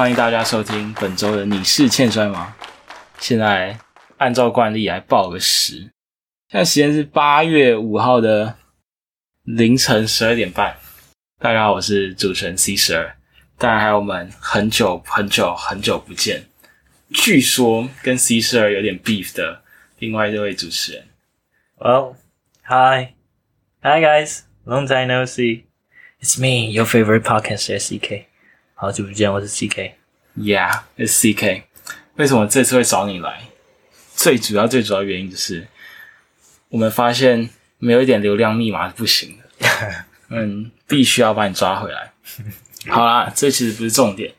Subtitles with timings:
[0.00, 2.56] 欢迎大家收听本周的你是欠摔吗？
[3.18, 3.78] 现在
[4.16, 5.74] 按照惯例来报个时，
[6.48, 8.56] 现在时间是八月五号的
[9.42, 10.74] 凌晨十二点半。
[11.38, 13.14] 大家好，我是主持人 C 十二，
[13.58, 16.46] 当然还有我们很久很久很久不见，
[17.12, 19.62] 据说跟 C 十二有点 beef 的
[19.98, 21.08] 另外一位主持人。
[21.76, 22.14] Well,
[22.62, 23.12] hi.
[23.82, 24.44] Hi, guys.
[24.64, 25.64] Long time no see.
[26.22, 28.24] It's me, your favorite podcaster, CK.
[28.72, 29.99] 好久不见，我是 CK。
[30.36, 31.62] Yeah, it's CK。
[32.16, 33.42] 为什么这次会找你来？
[34.14, 35.66] 最主要、最主要原因就是
[36.68, 37.48] 我们发现
[37.78, 39.66] 没有一点流量密码是不行的，
[40.28, 42.12] 嗯，必须要把你抓回来。
[42.88, 44.30] 好啦，这其实不是重点，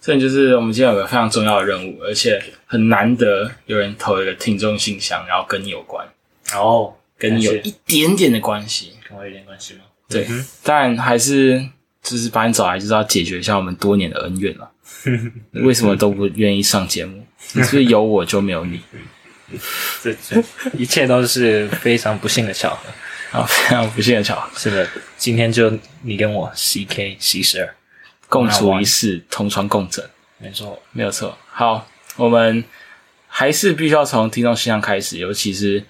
[0.00, 6.06] 重点就是我们今天有个非常重要的任务，而且很难得有人投一个听众信箱，然后跟你有关，
[6.54, 8.94] 哦，跟你有一点点的关系。
[9.08, 9.80] 跟我有点关系吗？
[10.08, 10.26] 对，
[10.62, 11.64] 当然还是
[12.02, 14.70] 就是把你找来，就是要解决一下我们多年的恩怨了。
[15.64, 17.26] 为什么都不愿意上节目？
[17.52, 18.80] 你是不是有我就没有你？
[20.02, 20.42] 这这
[20.76, 22.88] 一切都是非常不幸的巧合。
[23.32, 27.74] 啊，非常不幸的巧合，是的，今天就你跟我 CK C 十二，
[28.28, 30.08] 共处一室，同床共枕，
[30.38, 30.80] 没错。
[30.92, 31.36] 没有错。
[31.50, 31.86] 好，
[32.16, 32.64] 我们
[33.26, 35.84] 还是必须要从听众信箱开始，尤其是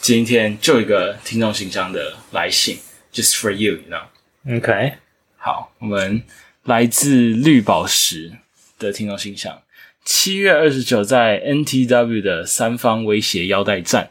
[0.00, 2.78] 今天就一个听众信箱的来信
[3.12, 4.10] ，just for you，你知道。
[4.54, 4.92] OK，
[5.38, 6.22] 好，我们
[6.64, 8.30] 来自绿宝石
[8.82, 9.62] 的听众信箱。
[10.04, 14.10] 七月二十九，在 NTW 的三方威胁腰带战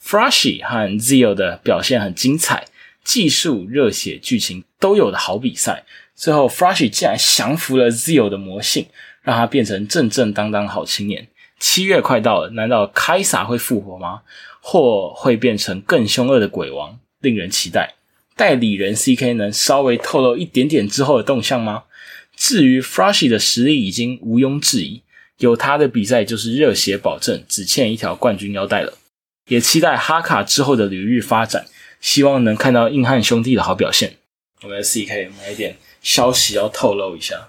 [0.00, 2.66] f r a s h y 和 Zio 的表现很精彩，
[3.02, 5.84] 技术、热血、剧情都有的好比赛。
[6.14, 8.86] 最后 f r a s h y 竟然降服了 Zio 的魔性，
[9.22, 11.26] 让他变成正正当当好青年。
[11.58, 14.22] 七月快到了，难道凯撒会复活吗？
[14.60, 16.98] 或会变成更凶恶的鬼王？
[17.20, 17.94] 令人期待。
[18.36, 21.84] 代理人 CK 能稍微透露一点点之后的动向吗？
[22.36, 25.02] 至于 f r a s h y 的实力已经毋庸置疑，
[25.38, 28.94] 有他的比赛就是热血保证，只欠一条冠军腰带了。
[29.48, 31.66] 也期待哈卡之后的旅日发展，
[32.00, 34.16] 希望能看到硬汉兄弟的好表现。
[34.62, 37.48] 我们的 CK 有没有一点消息要透露一下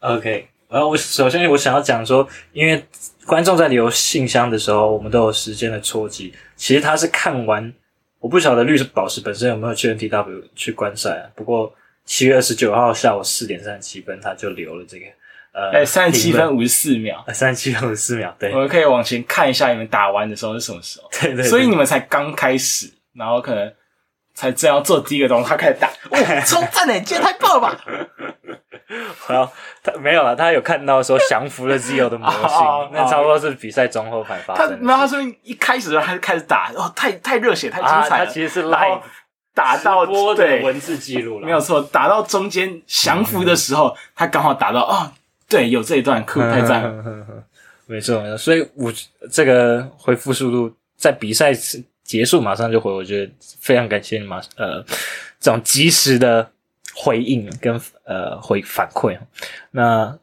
[0.00, 2.84] ？OK，然后我首先我想要讲说，因为
[3.24, 6.34] 观众在留信箱的时候，我们都有时间的戳记。
[6.56, 7.72] 其实他是看完，
[8.18, 11.30] 我不晓得绿宝石本身有没有去 NTW 去观赛啊。
[11.36, 11.72] 不过
[12.08, 15.04] 七月二十九号下午四点三十七分，他就留了这个
[15.52, 21.08] 呃，哎，三十七分五十四秒，三十七分五十四秒，对我们可以往前看一下你们打完的时候是什么时候。
[21.20, 23.70] 对对，所以你们才刚开始，然后可能
[24.32, 27.78] 才正要做第一个动作，他开始打，哇， 超赞的，今天太棒了吧！
[29.28, 29.52] 然后
[29.82, 34.66] 他没有了，他有看到说降服了 Zio 的魔性 哦，那差不多是比赛中后盘发生。
[34.66, 38.26] 他没有，他说一开始的时候他就开始打，哦，太太热血，太精啊，彩了。
[38.26, 39.02] 他其实是然 live 后
[39.58, 45.10] 打到播的对，文字记录了，没有错，打到中间降服的时候，他刚好打到哦，
[45.48, 47.26] 对，有这一段酷，太赞了。
[47.86, 48.92] 没错没错，所以我
[49.32, 51.52] 这个回复速度在比赛
[52.04, 54.80] 结束马上就回，我觉得非常感谢你马呃
[55.40, 56.48] 这种及时的
[56.94, 59.18] 回应跟呃回反馈。
[59.72, 60.16] 那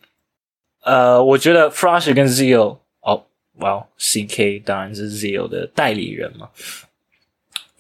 [0.84, 3.26] 呃，我觉得 Flash 跟 Zio 哦，
[3.56, 6.48] 哇，CK 当然是 Zio 的代理人嘛。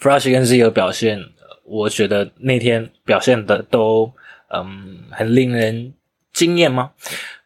[0.02, 1.35] Flash 跟 Zio 表现，呃
[1.66, 4.14] 我觉得那天表现的都
[4.50, 5.94] 嗯很令人
[6.32, 6.92] 惊艳吗？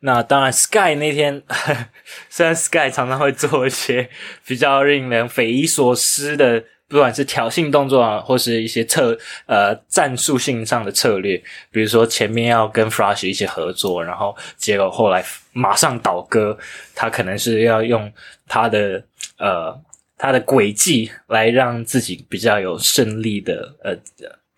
[0.02, 1.42] 那当然，Sky 那天
[2.30, 4.10] 虽然 Sky 常常会做一些
[4.46, 11.38] 比较令人匪夷所思的，不管是挑衅动作啊，或是一些策呃战术性上的策略，
[11.72, 16.58] 比如说前面要跟 Flash 一起合作，然后结果后来马上倒戈，
[16.96, 18.12] 他可能是要用
[18.48, 19.04] 他的
[19.38, 19.80] 呃
[20.20, 23.98] 他的轨迹来让自己比较有胜利的呃。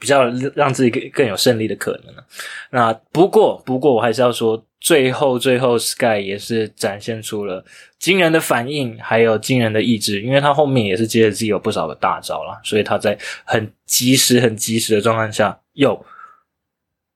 [0.02, 2.24] 比较让自己更更有胜利的可能呢。
[2.72, 7.64] 那不过，不过我还是要说，最后最后 Sky 也是展现出了
[8.00, 16.04] 惊人的反应，还有惊人的意志，因为他后面也是接着自己有不少的大招啦，所以他在很及时、很及时的状况下，又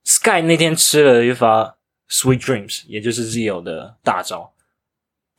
[0.03, 1.77] Sky 那天吃了一发
[2.07, 4.53] Sweet Dreams，也就是 Zio 的大招。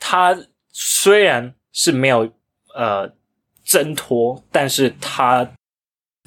[0.01, 0.37] 他
[0.73, 2.33] 虽然是没有
[2.77, 3.11] 呃
[3.65, 5.51] 挣脱，但是他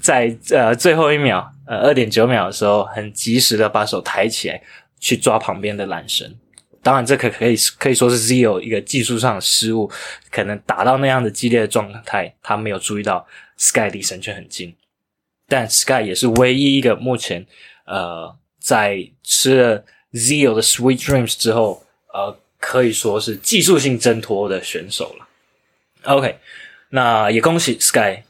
[0.01, 4.61] 在呃最后一秒，呃二点九秒的时候，很及时的把手抬起来
[4.99, 6.35] 去抓旁边的缆绳。
[6.81, 9.91] 当然，这可可以可以说是 Zero 一个技术上的失误，
[10.31, 14.73] 可能打到那样的激烈的状态，他没有注意到 Sky 离神圈很近。
[15.47, 17.45] 但 Sky 也是唯一一个目前
[17.85, 25.27] 呃在吃了 Zero 的 Sweet Dreams 之后，呃可以说是技术性挣脱的选手了。
[26.03, 26.39] OK，
[26.89, 28.23] 那也恭喜 Sky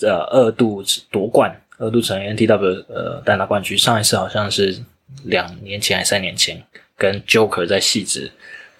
[0.00, 3.76] 呃二度夺冠，二度成为 NTW 呃单打冠军。
[3.76, 4.82] 上一次好像是
[5.24, 6.62] 两年前还是三年前
[6.96, 8.30] 跟 Joker 在细致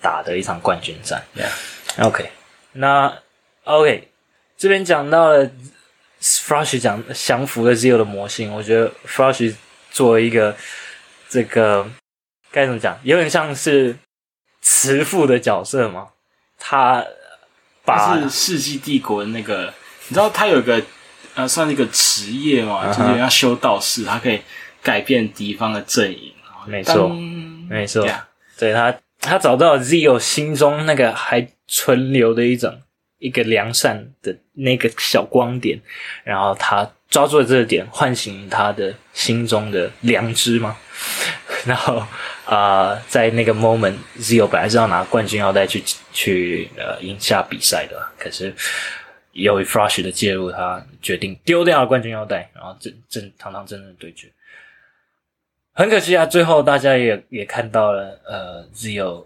[0.00, 1.22] 打的一场冠军战。
[1.34, 2.06] Yeah.
[2.06, 2.30] OK，
[2.72, 3.16] 那
[3.64, 4.08] OK
[4.56, 5.50] 这边讲到了
[6.20, 9.54] Flash 讲降服了 Zero 的魔性，我觉得 Flash
[9.90, 10.56] 作为一个
[11.28, 11.86] 这个
[12.50, 13.96] 该怎么讲，有点像是
[14.60, 16.08] 慈父的角色嘛，
[16.58, 17.04] 他
[17.84, 19.72] 把是世纪帝国的那个，
[20.08, 20.82] 你知道他有一个
[21.34, 24.40] 呃，算是一个职业嘛，就是要修道士，他可以
[24.82, 26.32] 改变敌方的阵营。
[26.66, 27.16] 没错当
[27.68, 28.06] 没错
[28.58, 32.80] 对他，他找到 Zio 心中那个还存留的一种
[33.18, 35.78] 一个良善的那个小光点，
[36.22, 40.76] 然后他抓住了这个点，唤醒他的心中的良知嘛。
[41.66, 42.02] 然后
[42.46, 45.82] 啊、在那个 moment，Zio 本来是要拿冠军腰带去
[46.12, 48.54] 去呃赢下比赛的，可是
[49.32, 54.28] 由于 Flash 的介入，他决定丢掉了冠军腰带，然后正正堂堂正正对决。
[55.72, 59.24] 很可惜啊，最后大家也也看到了，呃，Zio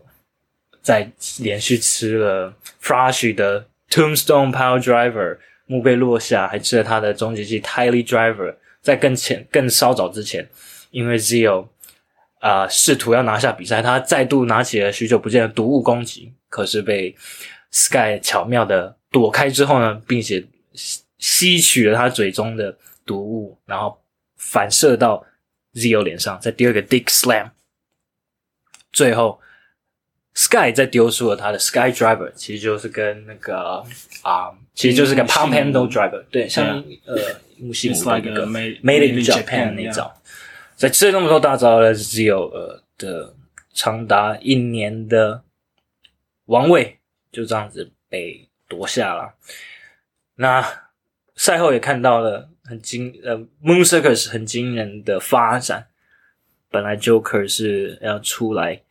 [0.80, 1.10] 在
[1.40, 10.48] 连续吃了 Flash 的 Tombstone Power Driver，墓碑落下，还吃了他的终极技 Tiley Driver，在更前更稍早之前，
[10.90, 11.66] 因为 Zio
[12.40, 17.14] 啊、试图要拿下比赛，他再度拿起了许久不见的毒物攻击，可是被
[17.70, 24.00] Sky 巧妙的躲开之后呢，并且吸吸取了他嘴中的毒物，然后
[24.36, 25.24] 反射到
[25.74, 27.50] Zio 脸上，再丢一个 Dick Slam，
[28.92, 29.40] 最后
[30.34, 33.84] Sky 再丢出了他的 Sky Driver，其实就是跟那个
[34.22, 40.17] 啊、其实就是个嗯 Pump 木 Handle Driver，对，像呃木西姆那个 made- in Japan 那招，
[40.78, 43.34] 在吃了那么多大招了，Zio 呃的
[43.72, 45.42] 长达一年的
[46.44, 47.00] 王位
[47.32, 49.34] 就这样子被夺下了。
[50.36, 50.64] 那
[51.34, 55.88] 赛后也看到了很惊呃 Moon Circus 很惊人的发展。
[56.70, 58.82] 本来 Joker 是要出来，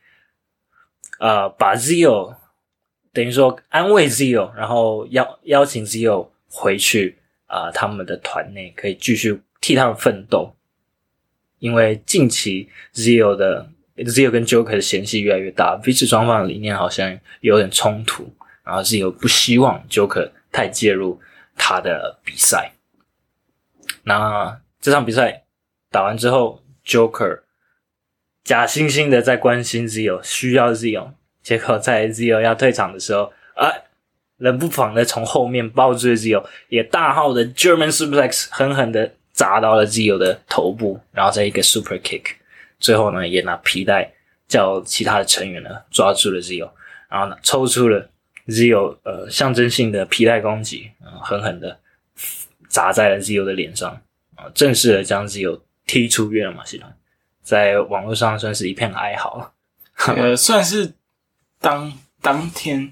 [1.20, 2.36] 呃，把 Zio
[3.14, 10.54] 等于说安慰 Zio，然后邀邀请 Zio 回去啊、他们的团内可以继续替他们奋斗。
[11.60, 18.32] 因为近期 Zio 的 Zio 跟 Joker 的嫌隙越来越大，彼此双方的理念好像有点冲突，
[18.64, 21.20] 然后 Zio 不希望 Joker 太介入
[21.56, 22.74] 他的比赛。
[24.04, 25.44] 那这场比赛
[25.90, 27.42] 打完之后，Joker
[28.44, 31.12] 假惺惺的在关心 Zio，需要 Zio，
[31.42, 33.72] 结果在 Zio 要退场的时候，啊，
[34.38, 42.24] 冷不防的从后面抱住 Zio，也大号的 German Suplex 狠狠的砸到了 Zio 的头部，然后再一个 Super Kick，
[42.80, 44.12] 最后呢也拿皮带
[44.48, 46.68] 叫其他的成员呢抓住了 Zio，
[47.08, 48.10] 然后呢抽出了
[48.48, 51.80] Zio 呃象征性的皮带攻击，呃狠狠的
[52.68, 53.92] 砸在了 Zio 的脸上，
[54.36, 56.92] 啊、正式的将 Zio 踢出月亮马戏团，
[57.44, 59.54] 在网络上算是一片哀嚎。
[60.08, 60.94] 呃， 算是
[61.62, 61.94] 当
[62.24, 62.92] 当天，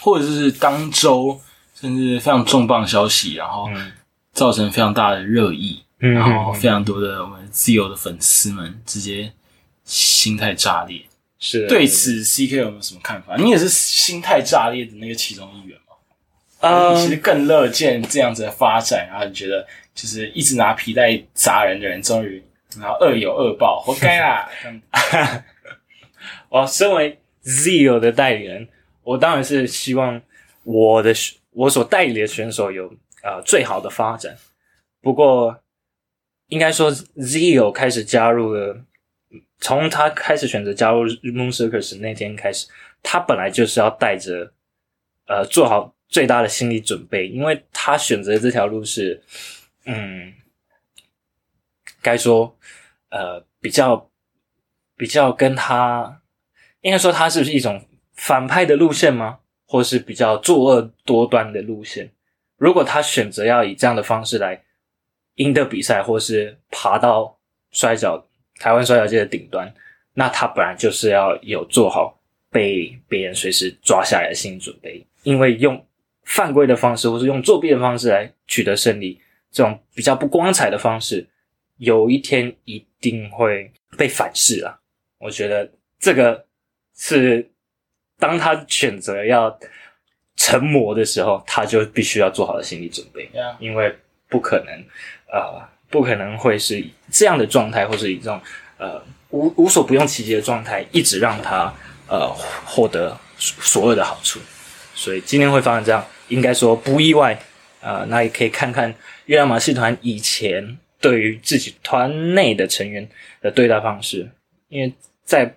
[0.00, 1.40] 或者是当周，
[1.74, 3.92] 甚至非常重磅消息，然后嗯
[4.38, 9.32] 造成非常大的热议，嗯然后非常多的我们自由的粉丝们直接
[9.84, 11.02] 心态炸裂。
[11.40, 13.36] 是对此，CK 有没有什么看法？
[13.36, 15.94] 你也是心态炸裂的那个其中一员吗？
[16.60, 19.64] 呃你其实更乐见这样子的发展，然后你觉得
[19.94, 22.42] 就是一直拿皮带砸人的人，终于
[22.78, 24.48] 然后恶有恶报，活该啦！
[26.50, 28.66] 我身为 Zio 的代理人，
[29.04, 30.20] 我当然是希望
[30.64, 31.14] 我的
[31.52, 32.92] 我所代理的选手有
[33.22, 34.36] 呃最好的发展。
[35.00, 35.62] 不过，
[36.48, 38.84] 应该说 Zio 开始加入了，
[39.60, 42.68] 从他开始选择加入 Moon Circus 那天开始，
[43.02, 44.52] 他本来就是要带着
[45.26, 49.22] 呃做好最大的心理准备，因为他选择这条路是
[49.84, 50.34] 嗯，
[52.02, 52.56] 该说
[53.10, 54.10] 呃比较
[54.96, 56.20] 比较跟他。
[56.80, 57.84] 应该说他是不是一种
[58.14, 59.40] 反派的路线吗？
[59.66, 62.12] 或是比较作恶多端的路线？
[62.58, 64.60] 如果他选择要以这样的方式来
[65.36, 67.38] 赢得比赛，或是爬到
[67.70, 68.22] 摔跤
[68.56, 69.72] 台湾摔跤界的顶端，
[70.12, 75.02] 那他本来就是要有做好被别人随时抓下来的心理准备。
[75.22, 75.82] 因为用
[76.24, 79.18] 犯规的方式，或是用作弊的方式来取得胜利，
[79.50, 81.26] 这种比较不光彩的方式，
[81.78, 84.78] 有一天一定会被反噬啊！
[85.18, 86.46] 我觉得这个。
[87.00, 87.48] 是
[88.18, 89.56] 当他选择要
[90.48, 93.28] 成魔的时候，他就必须要做好的心理准备.
[93.58, 93.94] 因为
[94.30, 94.74] 不可能
[95.30, 98.40] 呃，不可能会是以这样的状态，或是以这种
[98.78, 101.70] 呃无无所不用其极的状态，一直让他
[102.08, 102.26] 呃
[102.64, 104.40] 获得所有的好处。
[104.94, 107.38] 所以今天会发生这样，应该说不意外。
[107.80, 108.88] 呃，那也可以看看
[109.26, 113.06] 月亮马戏团以前对于自己团内的成员
[113.42, 114.30] 的对待方式，
[114.68, 114.90] 因为。
[115.28, 115.54] 在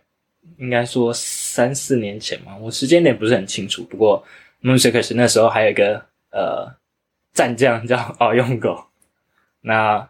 [0.58, 3.86] 应该说三四年前嘛，我时间点不是很清楚。
[3.86, 4.22] 不过
[4.62, 6.76] Moon Circus 那时候还有一个呃
[7.34, 8.86] 战将叫奥用狗，
[9.62, 10.08] 那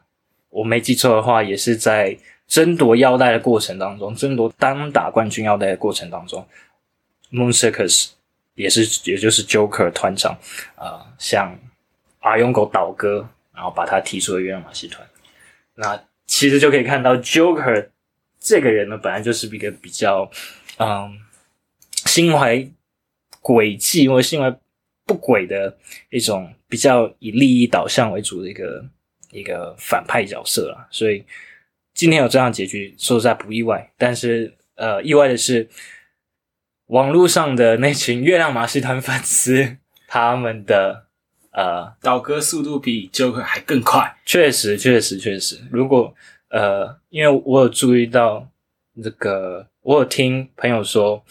[0.49, 2.17] 我没记错的话，也是在
[2.47, 6.45] 争夺腰带的过程当中，争夺单打冠军腰带的过程当中
[7.31, 8.09] ，Moon Circus
[8.55, 10.33] 也是也就是 Joker 团长
[10.75, 11.57] 啊、呃向
[12.19, 15.07] 阿勇狗倒戈，然后把他踢出了月亮马戏团。
[15.75, 17.87] 那其实就可以看到 Joker
[18.39, 20.29] 这个人呢，本来就是一个比较
[20.77, 21.17] 嗯
[22.05, 22.67] 心怀
[23.41, 24.55] 诡计或者心怀
[25.05, 25.75] 不轨的
[26.09, 28.85] 一种比较以利益导向为主的一个
[29.31, 30.87] 一个反派角色啦。
[30.91, 31.23] 所以
[31.93, 33.91] 今天有这样的结局，说实在不意外。
[33.97, 35.69] 但是呃，意外的是，
[36.87, 41.07] 网络上的那群月亮马戏团粉丝，他们的
[41.51, 44.17] 呃倒戈速度比 Joker 还更快。
[44.25, 45.59] 确实，确实，确实。
[45.69, 46.15] 如果
[46.49, 48.49] 呃，因为我有注意到
[49.03, 51.23] 这个，我有听朋友说，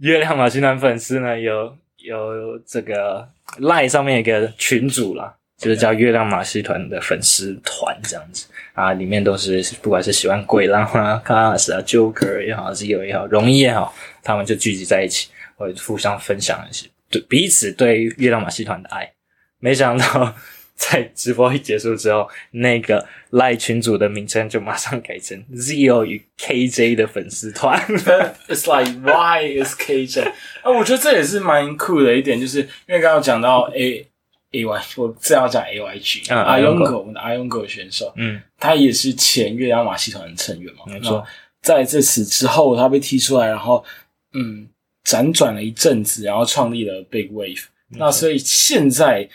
[0.00, 3.28] 月亮马戏团粉丝呢有有这个
[3.58, 19.12] 赖上面一个群组啦，就是叫月亮马戏团的粉丝团这样子啊，里面都是不管是喜欢鬼狼啊、卡拉斯啊、Joker 也好、Zio 也好、容易也好，他们就聚集在一起，会互相分享一些对彼此对月亮马戏团的爱。
[19.58, 20.34] 没想到
[20.80, 27.78] 在直播一结束之后，那个赖群主的名称就马上改成 Zio 与 KJ 的粉丝团。
[28.48, 30.32] It's like why is KJ？
[30.62, 34.06] 啊，我觉得这也是蛮酷的一点，就是因为刚刚讲到 A
[34.52, 41.22] A Y，我正要讲 A Y G 嗯阿勇狗，我们的阿勇狗选手，嗯，他也是前月亮马戏团的成员嘛，没错。
[41.60, 43.84] 在这次之后，他被踢出来，然后
[44.32, 44.66] 嗯，
[45.04, 47.64] 辗转了一阵子，然后创立了 Big Wave。
[47.90, 49.28] 那所以现在，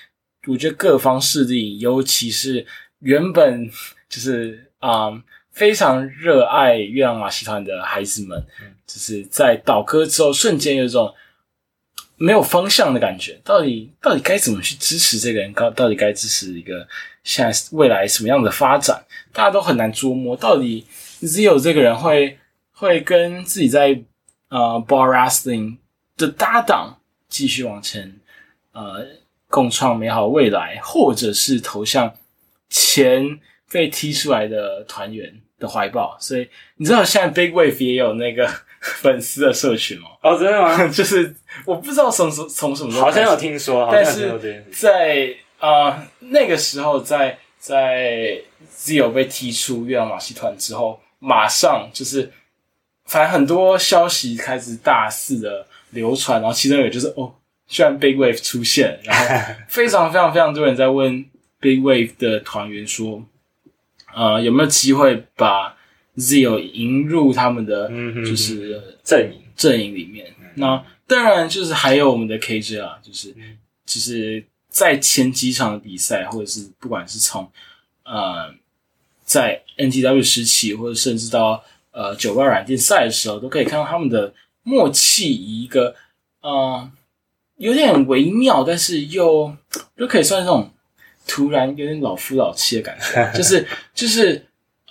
[0.48, 2.66] 我觉得各方势力，尤其是
[3.00, 3.70] 原本
[4.10, 5.24] 就是啊、嗯
[5.56, 8.46] 非常热爱月亮马戏团的孩子们，
[8.86, 11.16] 就是在倒戈之后，瞬间有一种
[12.18, 13.40] 没有方向的感觉。
[13.42, 15.54] 到底到底该怎么去支持这个人？
[15.54, 16.86] 到到底该支持一个
[17.24, 19.02] 现在未来什么样的发展？
[19.32, 20.36] 大家都很难捉摸。
[20.36, 20.86] 到底
[21.22, 22.38] Zio 这个人会
[22.74, 23.98] 会跟自己在
[24.50, 25.78] 呃 Bar Wrestling
[26.18, 27.00] 的搭档
[27.30, 28.20] 继续往前
[28.74, 29.08] 呃
[29.56, 32.14] 共创美好未来，或者是投向
[32.70, 33.40] 前
[33.72, 36.18] 被踢出来的团员的怀抱。
[36.20, 36.46] 所以
[36.76, 38.46] 你知道现在 Big Wave 也有那个
[38.82, 40.10] 粉丝的社群吗？
[40.22, 40.86] 哦，真的吗？
[40.92, 41.34] 就是
[41.66, 44.66] 我不知道从从从什么时候好像有听说，好但是。
[44.74, 48.38] 在啊、呃那个时候在，在
[48.78, 52.30] Zio 被踢出月亮马戏团之后，马上就是
[53.06, 57.34] 反正很多消息开始大肆的流传，然后其中有就是哦，
[57.68, 61.26] 居然 Big Wave 出现， 然后非常非常非常多人在问
[61.60, 63.24] Big Wave 的团员说，
[64.14, 65.76] 呃，有没有机会把
[66.18, 67.90] Zio 引入他们的
[68.26, 70.34] 就是阵营，阵营里面。
[70.56, 73.36] 那当然就是还有我们的 KJ 啊，就是
[73.86, 77.52] 就是在前几场的比赛，或者是不管是从
[78.04, 78.54] 呃
[79.24, 85.94] 在 NTW 时期，或者甚至到呃酒吧软件赛的时候，都可以看到他们的默契，以一个
[86.42, 86.90] 呃
[87.58, 89.56] 有点微妙，但是又
[89.96, 90.72] 又可以算是那种
[91.28, 94.46] 突然有点老夫老妻的感觉， 就是就是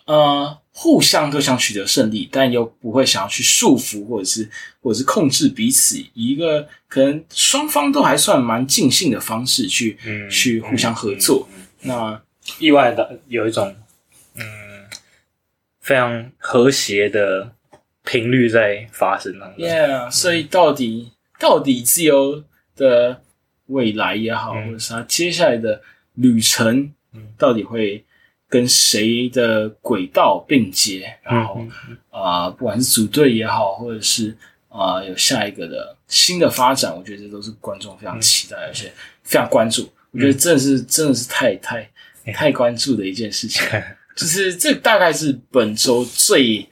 [0.06, 4.49] 呃互相都想取得胜利，但又不会想要去束缚或者是
[4.83, 11.49] 或者是控制彼此，以一个可能双方都还算蛮尽兴的方式去、嗯去互相合作。
[11.83, 12.21] 那
[12.59, 13.76] 意外的有一种
[14.37, 14.42] 嗯
[15.80, 17.52] 非常和谐的
[18.04, 19.64] 频率在发生当中。
[19.64, 22.42] Yeah，所以到底到底自由
[22.76, 23.21] 的
[23.66, 25.81] 未来也好，嗯或者是他接下来的
[26.14, 28.04] 旅程，嗯到底会
[28.49, 31.16] 跟谁的轨道并接？
[31.23, 31.66] 然后
[32.11, 34.37] 啊、呃不管是组队也好，或者是
[34.69, 39.88] 啊、呃有下一个的新的发展，我觉得这都是观众非常期待，而且非常关注。
[40.12, 41.90] 我觉得真的是真的是太太
[42.33, 43.62] 太关注的一件事情。
[44.14, 46.69] 就是这大概是本周最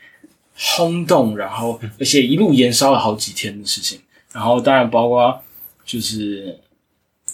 [0.76, 4.00] 轰动，然后而且一路延烧了好几天的事情。
[4.32, 5.42] 然后当然包括
[5.84, 6.58] 就是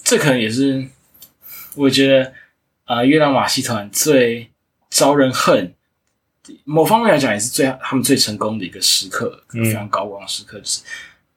[0.03, 0.85] 这可能也是
[1.75, 2.33] 我觉得
[2.85, 4.49] 啊、呃月亮马戏团最
[4.89, 5.73] 招人恨，
[6.63, 10.81] 某方面来讲也是最他们最成功的一个时刻，嗯非常高光的时刻，就是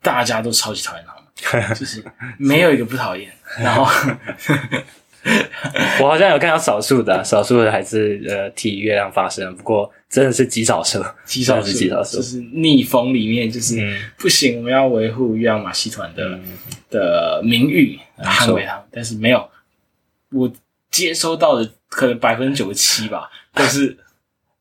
[0.01, 2.03] 大家都超级讨厌他们， 就是
[2.39, 3.31] 没有一个不讨厌。
[3.59, 3.85] 然后
[6.01, 12.19] 我好像有看到少数的啊、少数的还是呃替月亮发声，不过真的是极少数，极少真的是极少数。
[12.19, 13.81] 就是逆风里面就是。
[13.81, 16.43] 嗯不行，我们要维护月亮马戏团的、嗯
[16.91, 18.85] 的名誉，捍卫他们。
[18.93, 19.49] 但是没有，
[20.31, 20.53] 我
[20.91, 23.97] 接收到的可能百分之九十七吧， 都是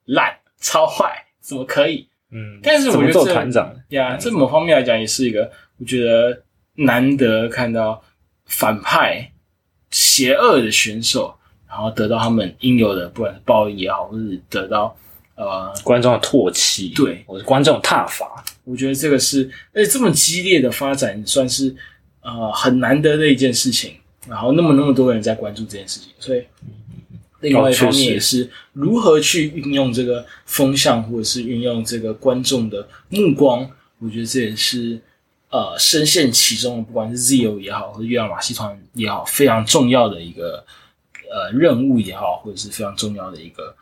[0.06, 2.08] 烂、超坏，怎么可以？
[2.32, 3.76] 嗯，但是我觉得这团长？
[3.90, 6.42] 呀，这某方面来讲也是一个我觉得
[6.76, 8.02] 难得看到
[8.46, 9.32] 反派
[9.92, 11.36] 邪恶的选手，
[11.68, 14.98] 然后得到他们应有的，不管是报应也好，或是得到
[15.36, 21.76] 呃，观众的唾弃，对，我是观众的挞伐，我觉得这个是而且这么激烈的发展，算是
[22.22, 23.96] 呃很难得的一件事情。
[24.28, 26.44] 然后那么那么多人在关注这件事情，所以
[27.40, 35.02] 另外一方面也是如何去运用这个风向，或者是运用这个观众的目光，我觉得这也是
[35.50, 40.64] 呃深陷其中的，不管是 Zio 也好，或者月亮马戏团也好，非常重要的一个
[41.32, 43.76] 呃任务也好，或者是非常重要的一个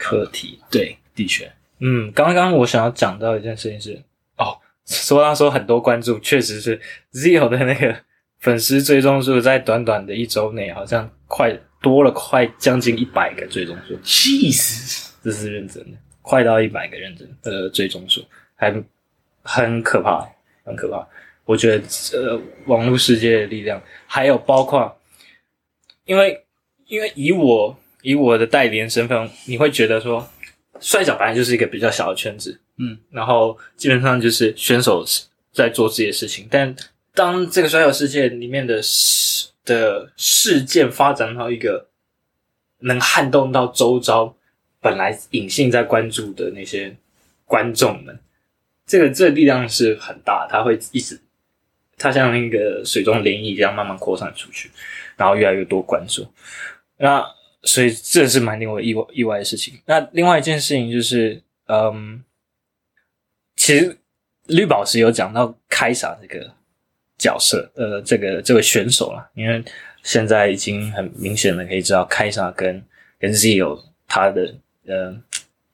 [0.00, 0.58] 课题。
[0.70, 4.02] 对，的确，嗯，刚刚我想要讲到一件事情是，
[4.38, 6.80] 哦，说到说很多关注，确实是
[7.12, 7.94] Zio 的那个
[8.38, 15.12] 粉丝追踪数在短短的一周内，好像快多了快将近一百个追踪数，气死！
[15.22, 18.24] 这是认真的，快到一百个认真呃追踪数，
[18.56, 18.74] 还
[19.42, 20.26] 很可怕，
[20.64, 21.06] 很可怕。
[21.44, 24.96] 我觉得呃，网络世界的力量，还有包括，
[26.04, 26.44] 因为
[26.86, 30.28] 因为以我以我的代言身份，你会觉得说，
[30.80, 35.04] 摔跤本来就是一个比较小的圈子，嗯，然后基本上就是选手
[35.52, 36.74] 在做自己的事情，但
[37.14, 41.88] 当这个摔跤世界里面的事的事件发展到一个
[42.78, 44.34] 能撼动到周遭
[44.80, 46.96] 本来隐性在关注的那些
[47.44, 48.18] 观众们，
[48.86, 51.20] 这个这个力量是很大，它会一直，
[51.98, 54.70] 它像那个水中涟漪一样慢慢扩散出去，
[55.16, 56.26] 然后越来越多关注。
[56.96, 57.22] 那
[57.62, 59.78] 所以这是蛮令我意外意外的事情。
[59.86, 62.22] 那另外一件事情就是，嗯，
[63.56, 63.98] 其实
[64.46, 66.54] 绿宝石有讲到开撒这个
[67.18, 69.62] 角色，呃，这个这位选手了，因为
[70.02, 72.82] 现在已经很明显的可以知道开撒跟
[73.18, 74.54] 跟 Z 有他的
[74.86, 75.14] 呃，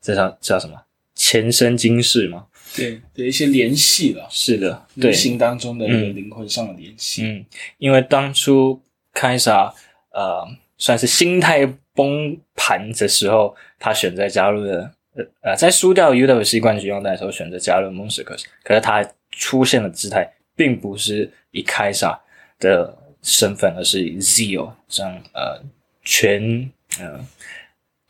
[0.01, 0.83] 这叫叫什么
[1.15, 2.47] 前生今世吗？
[2.75, 7.23] 对的一些联系了，是的，对无，形当中的一个嗯灵魂上的联系。
[7.25, 7.47] 嗯，
[7.79, 8.83] 因为当初
[9.15, 9.73] 开撒
[10.11, 14.93] 呃算是心态崩盘的时候，他选择加入了
[15.41, 22.21] 呃，在输掉 UWC 冠军腰带的时候选择加入 Monsters，可是他出现的姿态并不是以开撒
[22.59, 25.61] 的身份，而是以 Zio 这样呃
[26.05, 27.27] 全呃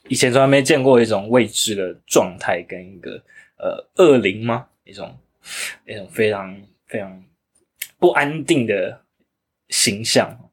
[0.08, 3.22] 以前从来没见过一种未知的状态跟一个
[3.58, 4.66] 呃恶灵吗？
[4.84, 5.16] 一种
[5.86, 7.24] 一种非常非常
[7.98, 9.00] 不安定的
[9.68, 10.50] 形象。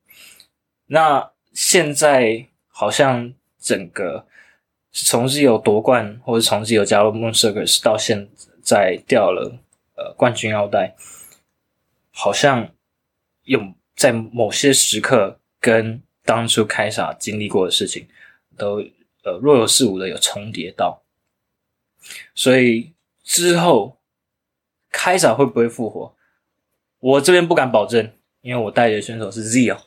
[0.87, 4.25] 那现在好像整个
[4.91, 8.27] 从 Z 有夺冠，或者从 Z 有加入 Moon Circus 到现
[8.63, 9.59] 在掉了
[9.95, 10.95] 呃冠军腰带，
[12.11, 12.69] 好像
[13.43, 18.07] 有在某些时刻跟当初开撒经历过的事情
[18.57, 18.83] 都
[19.23, 21.03] 呃若有似无的有重叠到，
[22.33, 22.91] 所以
[23.23, 23.99] 之后
[24.89, 26.15] 开撒会不会复活？
[26.99, 29.77] 我这边不敢保证，因为我带的选手是 Z 哦。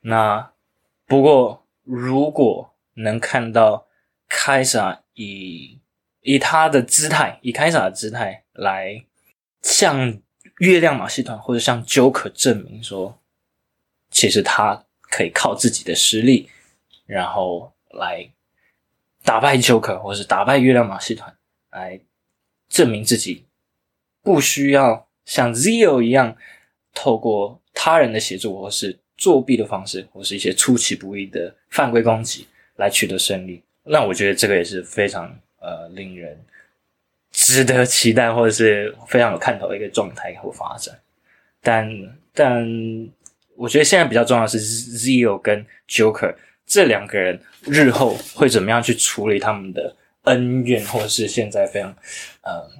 [0.00, 0.50] 那
[1.06, 3.86] 不过如果能看到
[4.28, 5.78] 开撒以
[6.20, 9.04] 以他的姿态，以开撒的姿态来
[9.62, 10.18] 向
[10.58, 13.18] 月亮马戏团或者向 Joker 证明说，
[14.10, 16.48] 其实他可以靠自己的实力，
[17.06, 18.30] 然后来
[19.22, 21.36] 打败 Joker 或是打败月亮马戏团，
[21.70, 22.00] 来
[22.68, 23.44] 证明自己
[24.22, 26.36] 不需要像 Zio 一样
[26.94, 33.62] 透过他人的协助或是作弊的方式，或是一些出其不意的犯规攻击来取得胜利。
[33.84, 36.38] 那我觉得这个也是非常呃令人
[37.32, 40.94] 值得期待，或者是非常有看头的一个状态和发展。
[41.62, 41.90] 但
[42.34, 42.68] 但
[43.56, 46.34] 我觉得现在比较重要的是 Zio 跟 Joker
[46.66, 51.90] 这两个人日后会怎么样去处理他们的恩怨，或者是现在非常
[52.42, 52.70] 呃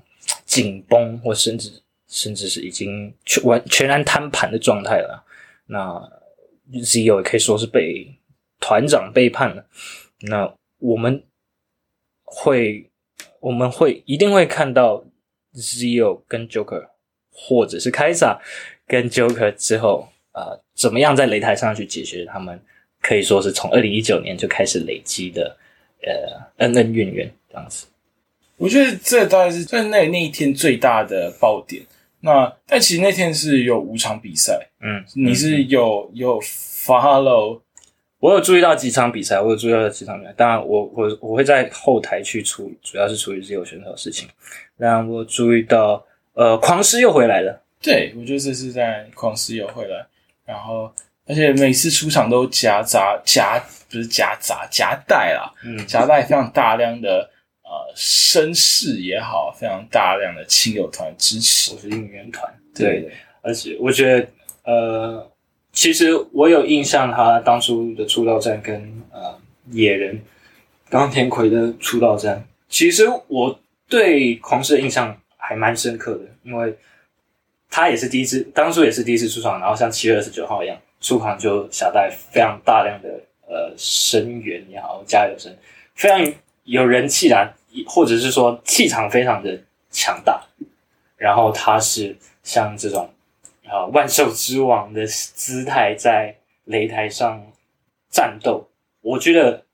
[0.44, 1.72] 紧绷，或甚至
[2.06, 5.24] 甚至是已经全完全然摊盘的状态了。
[5.66, 5.98] 那
[6.72, 8.14] Zio 也可以说是被
[8.60, 9.66] 团长背叛了。
[10.20, 11.22] 那我们
[12.22, 12.90] 会
[13.40, 15.04] 我们会一定会看到
[15.54, 16.88] Zio 跟 Joker，
[17.30, 18.40] 或者是凯撒
[18.86, 22.60] 跟 Joker 之后，呃，怎么样在擂台上去解决他们
[23.00, 25.56] 可以说是从二零一九年就开始累积的
[26.02, 27.86] 呃恩恩怨怨这样子。
[28.56, 31.82] 我觉得这大概是在那那一天最大的爆点。
[32.24, 37.60] 那但其实那天是有五场比赛，嗯，你是有有 follow
[38.18, 40.32] 我有注意到几场比赛，我有注意到几场比赛。
[40.34, 44.26] 当然我，我我会在后台去处理，主要是处理自由选手的事情。
[44.78, 47.62] 那我注意到，呃，狂狮又回来了。
[47.82, 50.06] 对，我觉得这是在狂狮又回来，
[50.46, 50.90] 然后
[51.26, 57.28] 而且每次出场都夹杂夹不是夹杂夹带啦，嗯夹带非常大量的
[57.64, 61.78] 呃声势也好，非常大量的亲友团支持我。
[61.80, 63.10] 是应援团，对，
[63.42, 64.28] 而且我觉得，
[64.64, 65.30] 呃，
[65.72, 69.38] 其实我有印象，他当初的出道战跟呃
[69.70, 70.22] 野人
[70.88, 76.74] 冈田葵的出道战，其实我对狂狮的印象还蛮深刻的，因为
[77.70, 83.08] 他也是第一次，当初也是第一次出场，然后像七月二十九号一样出场就携带非常大量的
[83.48, 85.54] 呃声援也好，加油声，
[85.94, 86.32] 非常
[86.64, 87.54] 有人气啦，
[87.86, 89.58] 或者是说气场非常的
[89.90, 90.42] 强大。
[91.16, 93.08] 然后他是像这种
[93.66, 96.34] 啊万兽之王的姿态在
[96.66, 97.40] 擂台上
[98.10, 98.68] 战斗，
[99.00, 99.64] 我觉得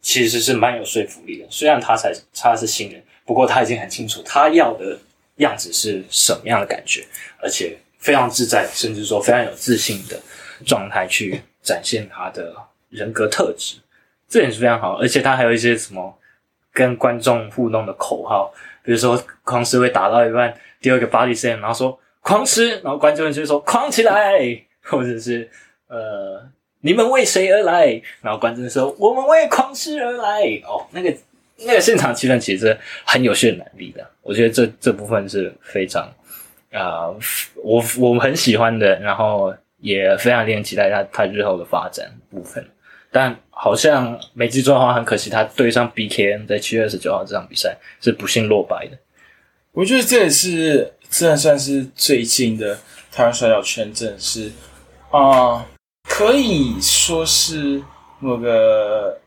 [0.00, 1.46] 其实是蛮有说服力的。
[1.50, 4.98] 虽然他才他是新人，不过他已经很清楚他要的
[5.36, 7.04] 样子是什么样的感觉，
[7.42, 10.18] 而且非常自在，甚至说非常有自信的
[10.64, 12.54] 状态去展现他的
[12.88, 13.76] 人格特质，
[14.28, 14.98] 这点是非常好。
[14.98, 16.16] 而且他还有一些什么
[16.76, 24.38] 跟观众互动的口号，比如说狂狮会打到一半，第二个 body slam，然后说狂狮，然后观众就会说狂起来，
[24.82, 25.48] 或者是
[25.88, 26.46] 呃
[26.82, 27.98] 你们为谁而来？
[28.20, 30.42] 然后观众说我们为狂狮而来。
[30.64, 31.14] 哦，那个
[31.64, 36.06] 那个现场气氛其实很有渲染力的，我觉得这这部分是非常
[36.72, 37.08] 啊、
[37.64, 42.62] 我我很喜欢的，然后也非常令人期待他他日后的发展部分。
[43.10, 48.98] 但好像没记错的话，很可惜他对上 BKN 在七月二十九号这场比赛是不幸落败的。
[49.72, 52.78] 我觉得这也是真的算是最近的
[53.10, 54.52] 台湾摔跤圈，真的是
[55.10, 55.66] 啊、
[56.02, 57.82] 可以说是
[58.20, 59.18] 某个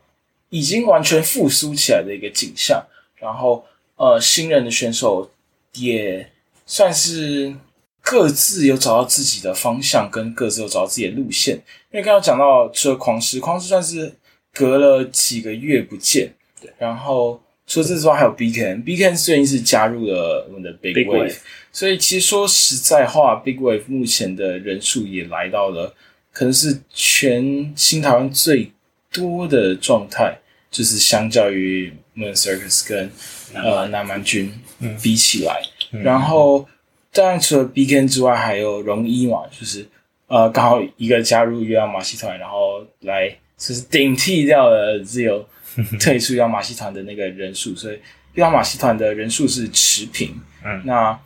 [0.50, 2.80] 已经完全复苏起来的一个景象。
[3.16, 3.66] 然后
[3.96, 5.28] 呃，新人的选手
[5.74, 6.30] 也
[6.66, 7.54] 算是
[8.00, 11.56] 各自有找到自己的方向，跟各自有找到自己的路线。
[11.90, 14.14] 因为刚刚讲到这狂狮，狂狮算是
[14.52, 16.32] 隔了几个月不见，
[16.78, 21.36] 然后除了这之外还有 BKN，BKN 最近是加入了我们的 Big Big Wave，Wave
[21.72, 25.94] 所以其实说实在话，Big Wave 目前的人数也来到了
[26.32, 28.72] 可能是全新台湾最
[29.12, 30.38] 多的状态，
[30.70, 33.10] 就是相较于 Moon Circus 跟
[33.54, 34.22] 呃南蛮。
[34.22, 34.96] 军嗯。
[35.02, 36.68] 比起来，然后
[37.12, 39.86] 当然除了 BKN 之外，还有荣一嘛，就是
[40.26, 45.44] 呃刚好一个加入月亮马戏团，然后来就是顶替掉了 Zio
[46.00, 48.02] 退出月亮马戏团的那个人数，所以月
[48.42, 50.34] 亮马戏团的人数是持平。
[50.64, 51.20] 嗯那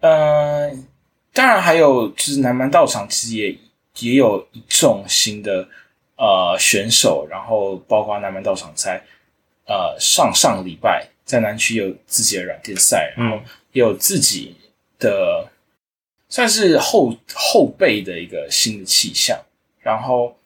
[0.00, 0.70] 呃，
[1.32, 3.56] 当然还有就是南蛮道场其实也
[4.00, 5.68] 也有一众新的
[6.16, 9.02] 呃选手，然后包括南蛮道场在
[9.66, 13.40] 呃上上礼拜在南区有自己的软件赛，然后
[13.72, 14.54] 有自己
[14.98, 15.48] 的
[16.28, 19.38] 算是后后辈的一个新的气象。
[19.80, 20.37] 然后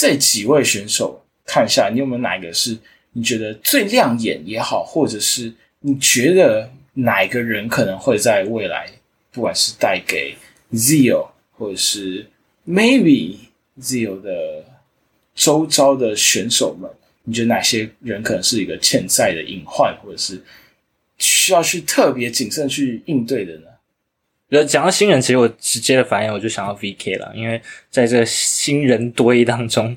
[0.00, 2.78] 这几位选手看一下，你有没有哪一个是
[3.12, 8.88] 你觉得最亮眼也好，或者是你觉得哪一个人可能会在未来，
[9.32, 10.36] 不管是带给
[10.72, 12.24] Zio 或者是
[12.64, 13.38] maybe
[13.80, 14.64] Zio 的
[15.34, 16.88] 周遭的选手们，
[17.24, 20.40] 你觉得哪些人可能是一个潜在的隐患，或者是
[21.16, 23.67] 需要去特别谨慎去应对的呢？
[24.50, 29.94] 呃，讲到新人，其实我直接的反应我就想到 VK 了，因为在这个新人堆当中，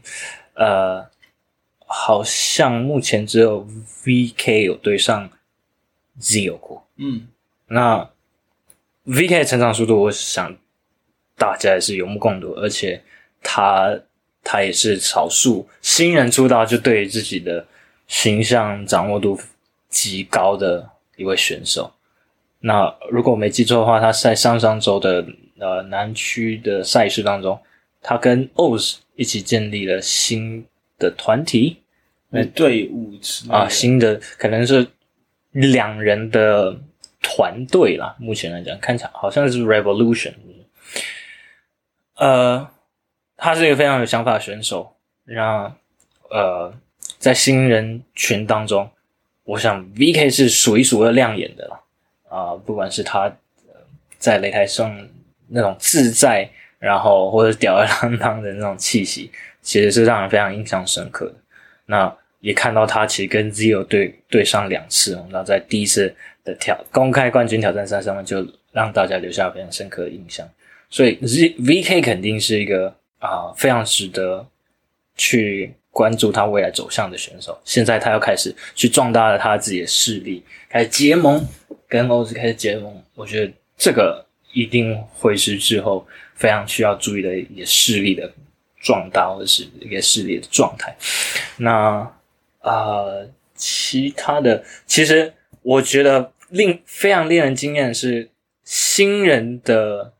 [0.56, 1.08] 呃，
[1.86, 3.66] 好像目前只有
[4.04, 5.30] VK 有对上
[6.20, 6.86] Zio 过。
[6.98, 7.28] 嗯，
[7.68, 8.10] 那
[9.06, 10.58] VK 的成长速度，我想
[11.38, 13.02] 大家也是有目共睹，而且
[13.42, 13.98] 他
[14.44, 17.66] 他也是少数新人出道就对自己的
[18.08, 19.40] 形象掌握度
[19.88, 21.94] 极高的一位选手。
[22.62, 25.26] 那如果我没记错的话，他在上上周的
[25.60, 27.60] 呃南区的赛事当中，
[28.02, 30.66] 他跟 Oz 一起建立了新
[31.00, 31.78] 的团体，
[32.30, 33.14] 那队伍
[33.50, 34.88] 啊，新的可能是
[35.52, 36.80] 两人的
[37.22, 38.16] 团队啦。
[38.20, 40.34] 目前来讲，看起来好像是 Revolution。
[42.16, 42.70] 呃，
[43.36, 44.96] 他是一个非常有想法的选手。
[45.24, 45.76] 那
[46.30, 46.72] 呃，
[47.18, 48.88] 在新人群当中，
[49.44, 51.80] 我想 VK 是数一数二亮眼的啦。
[52.32, 53.30] 啊、不管是他、
[54.18, 54.98] 在擂台上
[55.50, 59.30] 那种自在，然后或者吊儿郎当的那种气息，
[59.62, 61.36] 其实是让人非常印象深刻的。
[61.88, 70.48] 那也看到他其实跟 Zero 对对上两次哦，那在第一次的挑公开冠军挑战赛上面就让大家留下非常深刻的印象，
[70.90, 74.48] 所以 Z VK 肯定是一个啊、非常值得
[75.16, 77.60] 去关注他未来走向的选手。
[77.66, 81.46] 现在他要开始去壮大了他自己的势力，开始结盟，
[81.92, 88.32] 跟欧子开始结盟，我觉得这个一定会是之后非常需要注意的一个势力的
[88.82, 90.96] 壮大，或者是一个势力的状态。
[91.58, 92.10] 那
[92.62, 98.30] 呃，其他的，其实我觉得令非常令人惊艳的是
[98.64, 100.14] 新人的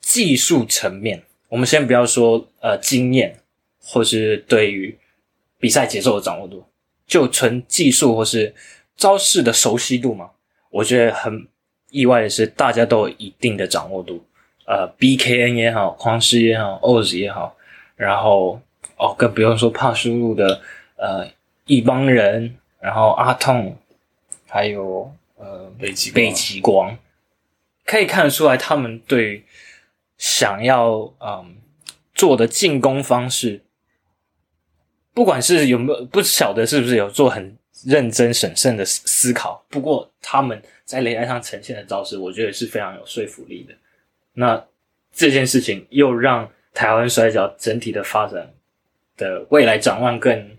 [0.00, 1.22] 技术层面。
[1.50, 3.40] 我们先不要说呃经验，
[3.78, 4.98] 或是对于
[5.60, 6.64] 比赛节奏的掌握度，
[7.06, 8.54] 就纯技术或是
[8.96, 10.30] 招式的熟悉度嘛，
[10.72, 11.46] 我觉得很
[11.90, 14.24] 意外的是，大家都有一定的掌握度。
[14.64, 17.54] 呃，BKN 也好，狂狮也好，Oz 也好，
[17.94, 18.60] 然后
[18.96, 20.62] 哦，更不用说怕输入的
[20.96, 21.28] 呃
[21.66, 23.76] 一帮人，然后阿痛，
[24.48, 26.96] 还有呃北极北极光，
[27.84, 29.44] 可以看得出来他们对
[30.16, 31.56] 想要嗯
[32.14, 33.60] 做的进攻方式，
[35.12, 43.74] 不管是有没有不晓得是不是有做很认真审慎的思思考，不过他们在擂台上呈现的招式，我觉得是非常有说服力的。
[44.34, 44.62] 那
[45.12, 48.48] 这件事情又让台湾摔跤整体的发展
[49.16, 50.50] 的未来展望更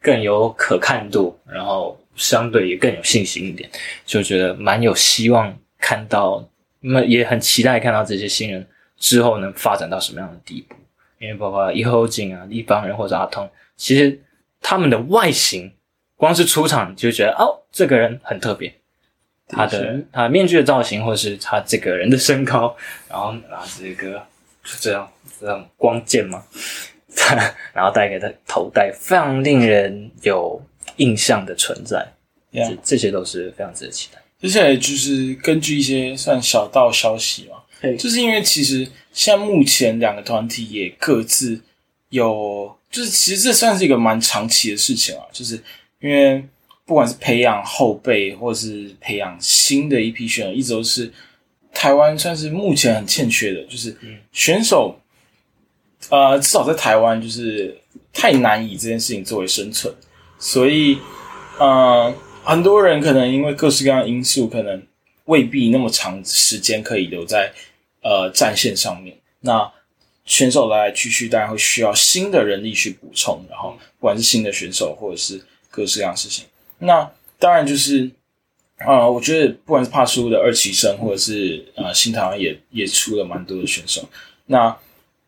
[0.00, 3.70] 更有可看度，然后相对也更有信心一点，
[4.04, 6.46] 就觉得蛮有希望看到，
[6.80, 8.66] 那也很期待看到这些新人
[8.98, 10.74] 之后能发展到什么样的地步。
[11.18, 14.20] 因为包括一后景啊、一帮人或者阿通，其实
[14.60, 15.72] 他们的外形，
[16.22, 18.72] 光是出场就觉得哦，这个人很特别。
[19.48, 22.76] 他的他面具的造型，或是他这个人的身高，
[23.10, 24.24] 然后拿这个
[24.62, 26.44] 就这样这样光剑嘛，
[27.74, 30.62] 然后戴给他头戴，非常令人有
[30.98, 32.06] 印象的存在。
[32.52, 34.22] 这这些都是非常值得期待。
[34.40, 41.60] 接下来就是根据一些算小道消息嘛，嘿就是因为其实现在目前两个团体也各自
[42.10, 45.60] 有，就是其实这算是一个蛮长期的事情啊，就是
[46.02, 46.44] 因为
[46.84, 51.10] 不管是培养后辈或是培养新的一批选手，一直都是
[51.72, 53.96] 台湾算是目前很欠缺的，就是
[54.32, 54.98] 选手，
[56.10, 57.74] 呃，至少在台湾就是
[58.12, 59.94] 太难以这件事情作为生存，
[60.38, 60.98] 所以，
[61.58, 62.12] 呃，
[62.42, 64.82] 很多人可能因为各式各样的因素，可能
[65.26, 67.52] 未必那么长时间可以留在
[68.02, 69.16] 呃战线上面。
[69.40, 69.70] 那
[70.24, 75.40] 选手来来去去，当然会需要新的人力去补充，然后不管是新的选手或者是
[75.72, 76.44] 各式各样的事情。
[76.78, 78.08] 那当然就是，
[78.86, 84.08] 呃，我觉得不管是帕苏的二期生，或者是呃新台湾也也出了蛮多的选手，
[84.46, 84.76] 那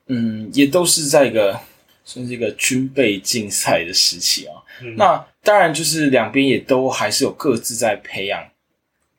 [0.07, 1.59] 嗯，也都是在一个
[2.05, 4.63] 算是一个军备竞赛的时期啊。
[4.97, 8.45] 那当然就是两边也都还是有各自在培养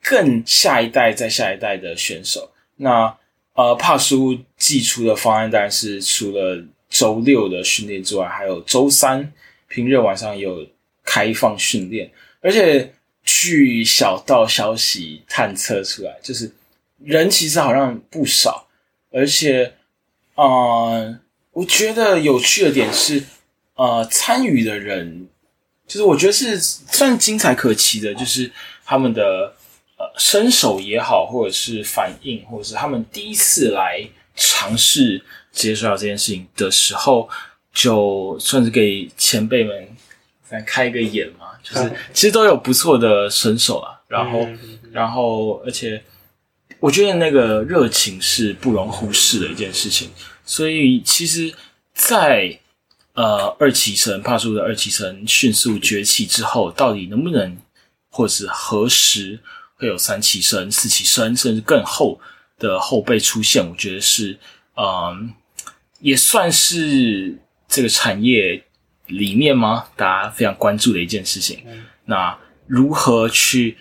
[0.03, 2.51] 更下一代再下一代的选手。
[2.75, 3.17] 那
[3.53, 9.31] 呃，帕苏寄出的方案当然是除了周六的训练之外，还有周三
[9.69, 10.67] 平日晚上也有
[11.05, 16.51] 开放训练，而且据小道消息探测出来，就是
[17.03, 18.67] 人其实好像不少，
[19.11, 19.73] 而且
[20.33, 21.17] 呃，
[21.51, 23.23] 我觉得有趣的点是，
[23.75, 25.27] 呃，参与的人，
[25.87, 28.51] 就是我觉得是算精彩可期的，就是
[28.83, 29.55] 他们的
[29.97, 37.29] 呃身手也好，或者是反应，或者是他们第一次来尝试职业摔跤这件事情的时候，
[37.73, 39.87] 就算是给前辈们
[40.49, 44.47] 反正开一个眼嘛，就是其实都有不错的身手啊，然后。
[44.95, 46.01] 然后而且
[46.79, 50.09] 我觉得那个热情是不容忽视的一件事情，
[50.45, 51.53] 所以其实
[51.93, 52.57] 在，
[53.11, 57.57] 呃二期生帕苏的二期生迅速崛起之后，到底能不能，
[58.09, 59.37] 或是何时
[59.75, 62.17] 会有三期生、四期生，甚至更后
[62.57, 63.69] 的后辈出现？
[63.69, 64.39] 我觉得是，
[64.77, 65.33] 嗯，
[65.99, 68.63] 也算是这个产业
[69.07, 69.85] 里面吗？
[69.95, 71.63] 大家非常关注的一件事情。
[72.05, 72.37] 那
[72.67, 73.77] 如何去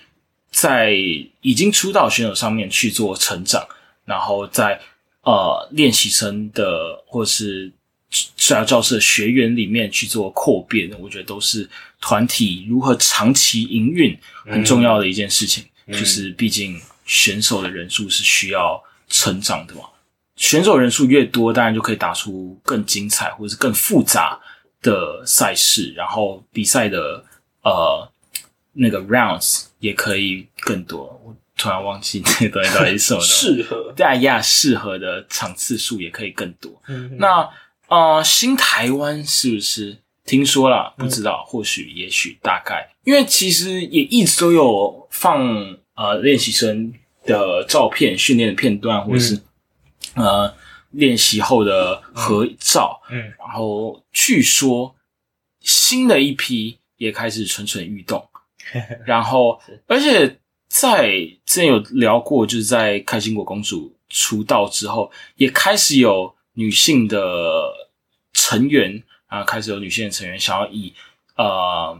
[0.50, 0.94] 在
[1.40, 3.66] 已经出道选手上面去做成长，
[4.04, 4.80] 然后在
[5.22, 7.72] 呃练习生的或是
[8.10, 11.68] 摔跤教室的学员里面去做扩编，我觉得都是
[12.00, 15.64] 团体如何长期营运很重要的一件事情。
[15.88, 19.82] 就是毕竟选手的人数是需要成长的嘛，
[20.34, 24.40] 选手人数越多，当然就可以打出更精彩或者是更复杂
[24.84, 27.24] 的赛事，然后比赛的
[27.62, 28.08] 呃
[28.74, 31.20] 那个 rounds 也可以更多。
[31.24, 33.26] 我突然忘记那个东西到底是什么了。
[33.26, 33.92] 适合。
[33.96, 36.70] 对啊呀，适合的场次数也可以更多。
[36.88, 37.48] 嗯那
[37.88, 40.94] 呃，新台湾是不是听说了？
[40.96, 45.44] 不知道，或许、也许、大概，因为其实也一直都有放
[45.94, 46.92] 呃练习生
[47.26, 49.38] 的照片、训练的片段，或是、
[50.14, 50.52] 呃
[50.94, 53.00] 练习后的合照。
[53.10, 53.18] 嗯。
[53.38, 54.94] 然后据说
[55.60, 58.28] 新的一批也开始蠢蠢欲动，
[59.06, 61.10] 然后而且在
[61.46, 67.72] 之前有聊过，就是在开心果公主出道之后，也开始有女性的
[68.32, 70.92] 成员啊，开始有女性的成员想要以
[71.36, 71.98] 呃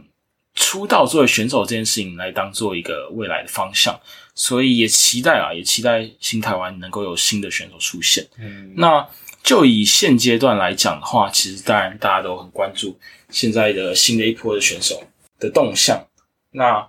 [0.53, 3.99] 出道作为选手这件事情来当做一个未来的方向，
[4.35, 8.23] 所以也期待啊，也期待新台湾能够有新的选手出现。
[8.37, 9.07] 嗯，那
[9.41, 12.97] 就以现阶段来讲的话，其实当然大家都很关注
[13.29, 15.01] 现在的新的一波的选手
[15.39, 16.05] 的动向。
[16.51, 16.85] 那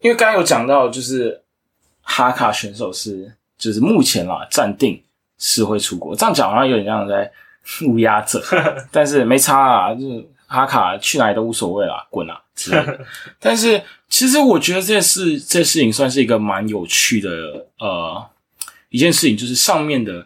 [0.00, 1.40] 因为刚刚有讲到，就是
[2.02, 5.00] 哈卡选手是就是目前啦暂定
[5.38, 7.30] 是会出国，这样讲好像有点像在
[7.86, 8.40] 乌鸦嘴，
[8.90, 13.00] 但是没差啊，就是哈卡去哪里都无所谓啦，滚啊之类的。
[13.38, 13.80] 但是
[14.12, 18.22] 其实我觉得这件事这件事情算是一个蛮有趣的呃
[18.90, 20.20] 一件事情，就是上面的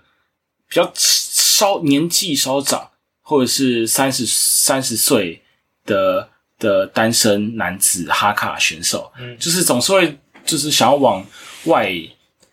[0.68, 2.90] 比较稍年纪稍长
[3.22, 5.40] 或者是三十三十岁
[5.84, 9.38] 的的单身男子哈卡选手，嗯。
[9.38, 11.24] 就是总是会就是想要往
[11.66, 11.92] 外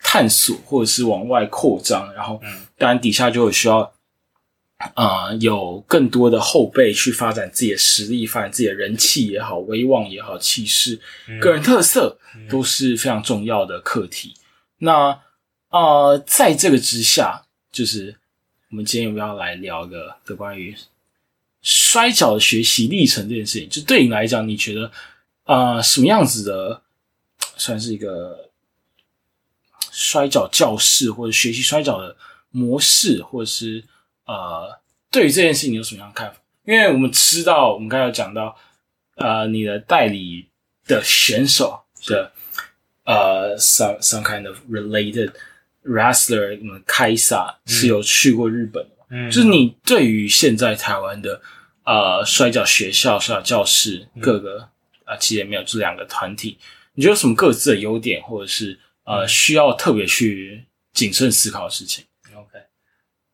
[0.04, 2.62] 探索或者是往外扩张，然后嗯。
[2.78, 3.90] 当然底下就有需要啊、
[4.96, 11.00] 呃有更多的后辈去发展自己的实力，发展自己的人气也好、威望也好、气势、
[11.42, 12.18] 个人特色
[12.50, 14.36] 都是非常重要的课题。
[14.80, 15.20] 那
[15.70, 18.16] 呃，在这个之下，就是
[18.70, 20.76] 我们今天有没有要来聊一个的关于
[21.62, 23.70] 摔跤的学习历程这件事情？
[23.70, 24.92] 就对你来讲，你觉得
[25.46, 26.82] 啊、呃什么样子的
[27.56, 28.50] 算是一个
[29.92, 32.16] 摔跤教室，或者学习摔跤的
[32.52, 33.84] 模式，或者是
[34.26, 34.80] 呃，
[35.12, 36.38] 对于这件事情你有什么样的看法？
[36.66, 38.58] 因为我们知道，我们刚才有讲到，
[39.16, 40.48] 呃，你的代理
[40.88, 42.32] 的选手的
[43.04, 45.34] 呃，some some kind of related
[45.84, 49.06] wrestler，嗯，凯撒是有去过日本的嘛？
[49.10, 51.42] 嗯，就是你对于现在台湾的
[51.84, 54.70] 呃摔跤学校、摔跤教室各个
[55.06, 56.58] 啊、其实也没有这两个团体，
[56.94, 62.58] 你觉得有什么各自的优点，或者是呃需要特别去谨慎思考的事情？OK，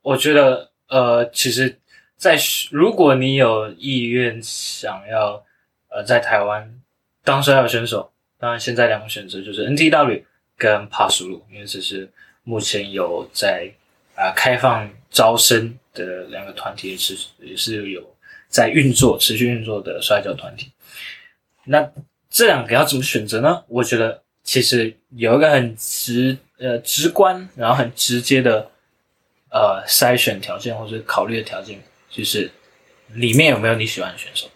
[0.02, 1.80] 我觉得呃，其实
[2.17, 2.38] 在，
[2.71, 5.43] 如果你有意愿想要
[5.89, 6.82] 呃在台湾
[7.23, 10.23] 当摔跤选手，当然现在两个选择就是 NTW
[10.58, 12.10] 跟帕苏鲁，因为这是
[12.43, 13.71] 目前有在
[14.15, 18.04] 啊、开放招生的两个团体，是也是有
[18.49, 20.71] 在运作、持续运作的摔跤团体。
[21.63, 21.89] 那
[22.30, 23.63] 这两个要怎么选择呢？
[23.69, 28.69] 我觉得其实有一个很直呃直观，然后很直接的
[29.49, 32.51] 呃筛选条件或者考虑的条件，就是
[33.09, 34.47] 里面有没有你喜欢的选手。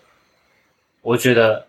[1.02, 1.68] 我觉得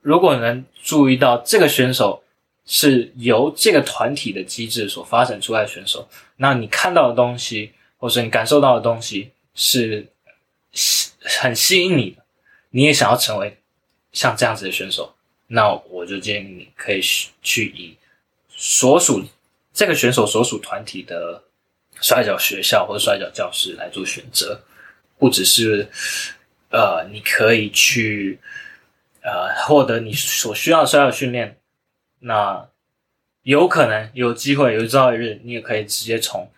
[0.00, 2.22] 如果能注意到这个选手
[2.64, 10.06] 是由这个团体的机制所发展出来的选手，那你看到的东西，或者你感受到的东西是
[10.72, 12.22] 吸很吸引你的，
[12.70, 13.56] 你也想要成为
[14.12, 15.14] 像这样子的选手，
[15.48, 17.00] 那我就建议你可以
[17.42, 17.96] 去以
[18.48, 19.24] 所属
[19.72, 21.42] 这个选手所属团体的
[22.02, 24.60] 摔跤学校或者摔跤教室来做选择，
[25.18, 25.88] 不只是
[26.70, 28.38] 呃，你可以去
[29.22, 31.56] 呃获得你所需要的摔跤训练，
[32.18, 32.68] 那
[33.42, 36.50] 有可能有机会有朝一日，你也可以直接从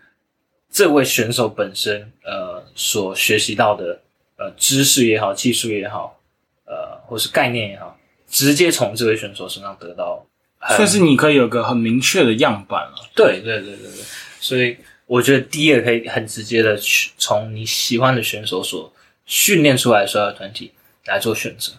[0.71, 4.01] 这位选手本身呃所学习到的
[4.37, 6.19] 呃知识也好、技术也好，
[6.65, 10.27] 呃或是概念也好，直接从这位选手身上得到
[10.59, 13.11] 很算是你可以有个很明确的样板了。
[13.15, 14.05] 对对对对对，
[14.41, 14.77] 所以
[15.07, 18.93] 我觉得第一个可以很直接的去从你喜欢的选手所
[19.27, 20.73] 训练出来的摔跤团体
[21.07, 21.73] 来做选择，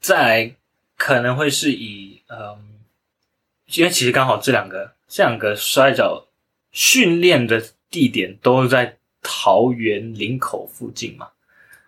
[0.00, 0.54] 再来
[0.96, 2.58] 可能会是以嗯，
[3.72, 6.26] 因为其实刚好这两个这两个摔跤
[6.72, 11.28] 训练的地点都在桃园林口附近嘛，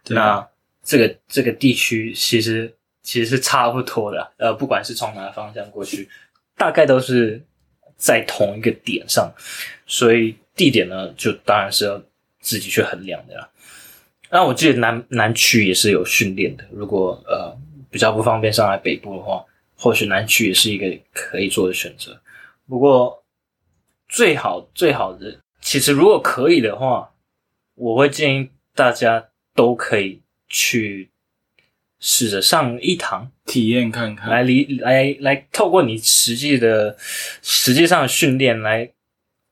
[0.02, 0.14] 对。
[0.14, 0.48] 那
[0.82, 6.08] 这个这个地区其实其实是差不多的，呃，不管是从哪个方向过去，
[6.56, 7.42] 大概都是
[8.00, 9.30] 在同一个点上，
[9.86, 12.02] 所以地点呢，就当然是要
[12.40, 13.48] 自己去衡量的啦。
[14.30, 17.54] 那我记得南南区也是有训练的，如果呃
[17.90, 19.44] 比较不方便上来北部的话，
[19.76, 22.18] 或许南区也是一个可以做的选择。
[22.66, 23.22] 不过
[24.08, 27.12] 最好最好的，其实如果可以的话，
[27.74, 31.10] 我会建议大家都可以去
[32.00, 34.28] 试着上一堂，体验看看。
[34.30, 36.96] 来理来来透过你实际的
[37.42, 38.90] 实际上的训练来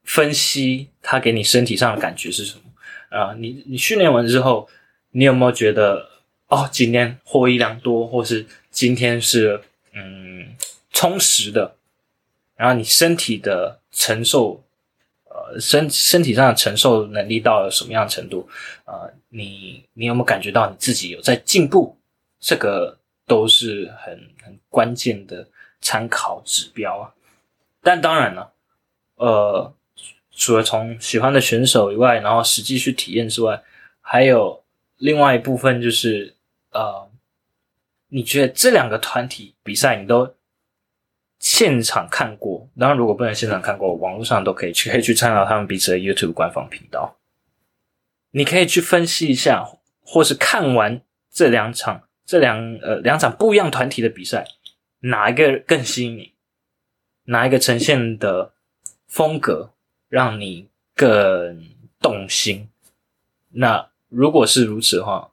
[0.03, 2.63] 分析它给你身体上的感觉是什么
[3.11, 4.69] 啊、你你训练完之后，
[5.13, 6.09] 你有没有觉得
[6.49, 9.61] 哦，今天获益良多，或是今天是
[9.95, 10.55] 嗯
[10.93, 11.77] 充实的，
[12.57, 14.63] 然后你身体的承受
[15.25, 18.49] 呃身身体上的承受能力到了什么样的程度
[18.85, 21.98] 啊、呃你你有没有感觉到你自己有在进步？
[22.41, 25.49] 这个都是很很关键的
[25.81, 27.15] 参考指标啊。
[27.83, 28.53] 但当然了，
[29.17, 29.73] 呃，
[30.33, 33.63] 除了从喜欢的选手以外，然后实际去体验之外，
[34.01, 34.63] 还有
[34.97, 36.35] 另外一部分就是
[36.73, 37.09] 呃，
[38.09, 40.35] 你觉得这两个团体比赛你都
[41.39, 42.69] 现场看过？
[42.79, 47.17] 当然，如果不能现场看过，网络上都可以去，可以去参考他们彼此的 YouTube 官方频道。
[48.33, 49.65] 你可以去分析一下，
[50.03, 54.47] 或是看完这两场这两呃两场不一样团体的比赛，
[55.01, 56.35] 哪一个更吸引你？
[57.25, 58.53] 哪一个呈现的
[59.07, 59.71] 风格
[60.11, 61.67] 让你更
[62.03, 62.69] 动心？
[63.53, 65.31] 那如果是如此的话，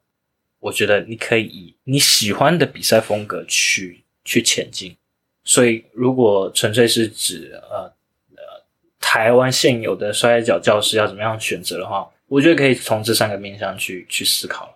[0.60, 4.96] 我觉得你可以以你喜欢的比赛风格去去前进。
[5.44, 7.92] 所以，如果纯粹是指呃
[8.38, 8.64] 呃
[9.02, 14.75] 台湾现有的摔跤教师要怎么样选择的话，我觉得可以从这三个面向去去思考。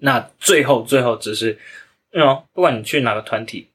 [0.00, 1.58] 那最后最后只是，
[2.12, 3.68] 嗯，不管你去哪个团体，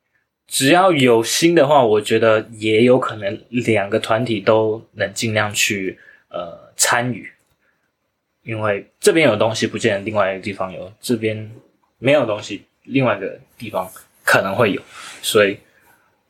[0.47, 5.97] 只要有心的话，我觉得也有可能两个团体都能尽量去
[6.29, 7.31] 呃参与。
[8.43, 11.51] 因为这边有东西，不见得另外一个地方有；这边
[11.97, 13.89] 没有东西，另外一个地方
[14.23, 14.81] 可能会有。
[15.23, 15.57] 所以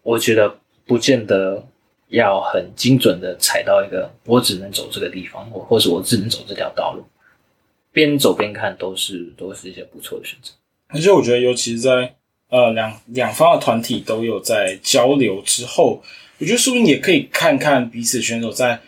[0.02, 1.62] 我觉得不见得
[2.08, 7.06] 要很精准的踩到一个，我只能走这个地方，或或是我只能走这条道路。
[7.96, 10.52] 边走边看，都是都是一些不错的选择。
[10.89, 12.14] 而且我觉得，尤其是在
[12.50, 16.04] 呃两两方的团体都有在交流之后，
[16.38, 18.80] 我觉得说不定也可以看看彼此选手在。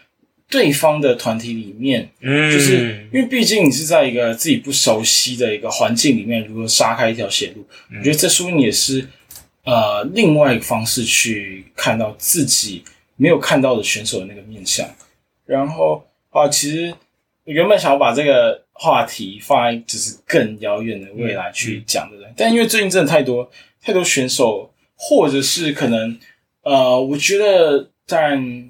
[0.49, 7.65] 对方的团体里面，嗯，就是因为毕竟你是在一个自己不熟悉的一个环境里面，如何杀开一条血路？
[7.97, 9.05] 我觉得这说不定也是
[9.65, 12.81] 呃另外一个方式去看到自己
[13.17, 14.87] 没有看到的选手的那个面相。
[15.45, 16.95] 然后啊，其实
[17.43, 23.51] 原本想要把这个话题放在就是更遥远的未来去讲的人，但因为最近真的太多
[23.81, 26.17] 太多选手，或者是可能
[26.61, 28.69] 呃，我觉得但。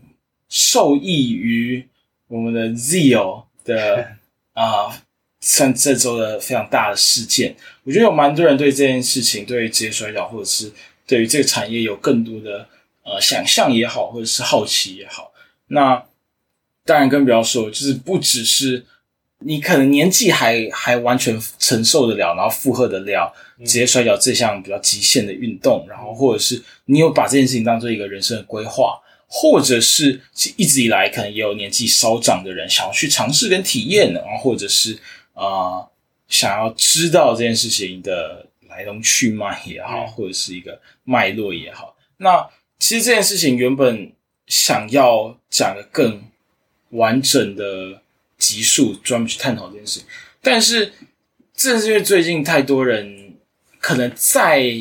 [0.50, 1.86] 受益于
[2.30, 4.08] 我们的 Zio 的
[4.56, 5.04] 啊，
[5.42, 7.54] 像这周的非常大的事件，
[7.84, 10.72] 我觉得有蛮多人对这件事情，对职业摔跤或者是
[11.06, 12.66] 对于这个产业有更多的
[13.04, 15.34] 呃想象也好，或者是好奇也好。
[15.68, 16.02] 那
[16.86, 18.86] 当然更不要说，就是不只是
[19.40, 29.00] 你可能年纪还还完全承受得了，然后负荷得了直接摔跤这项比较极限的运动，然后或者是你有把这件事情当做一个人生的规划。
[29.30, 30.22] 或者是
[30.56, 34.98] 一直以来可能也有年纪稍长的人想要去尝试跟体验，然后或者是
[35.34, 35.86] 啊
[36.30, 41.94] 想要知道这件事情的来龙去脉也好，或者是一个脉络也好。
[42.16, 42.48] 那
[42.80, 44.10] 其实这件事情原本
[44.48, 46.24] 想要讲的更
[46.92, 48.02] 完整的
[48.38, 50.02] 集数，专门去探讨这件事，
[50.42, 50.92] 但是
[51.54, 53.36] 正是因为最近太多人
[53.80, 54.72] 可能在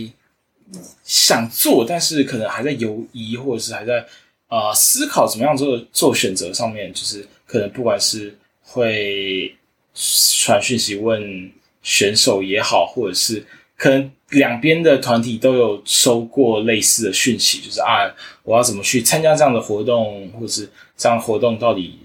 [1.05, 4.07] 想做，但是可能还在犹疑，或者是还在。
[4.49, 8.33] 啊，思考怎么样做做选择上面，就是可能不管是
[8.63, 9.53] 会
[9.93, 11.51] 传讯息问
[11.83, 13.45] 选手也好，或者是
[13.77, 18.09] 可能两边的团体都有收过类似的讯息，就是啊，
[18.45, 21.99] 我要怎么去参加这样的活动，或者是这样活动到底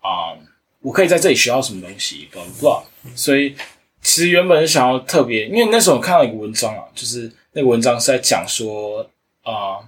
[0.00, 0.36] 啊，
[0.80, 2.84] 我可以在这里学到什么东西，不知道。
[3.14, 3.54] 所以
[4.02, 9.08] 其实原本是想要特别，因为那时候我看到一个文章啊，就是那个文章是在讲说
[9.42, 9.78] 啊。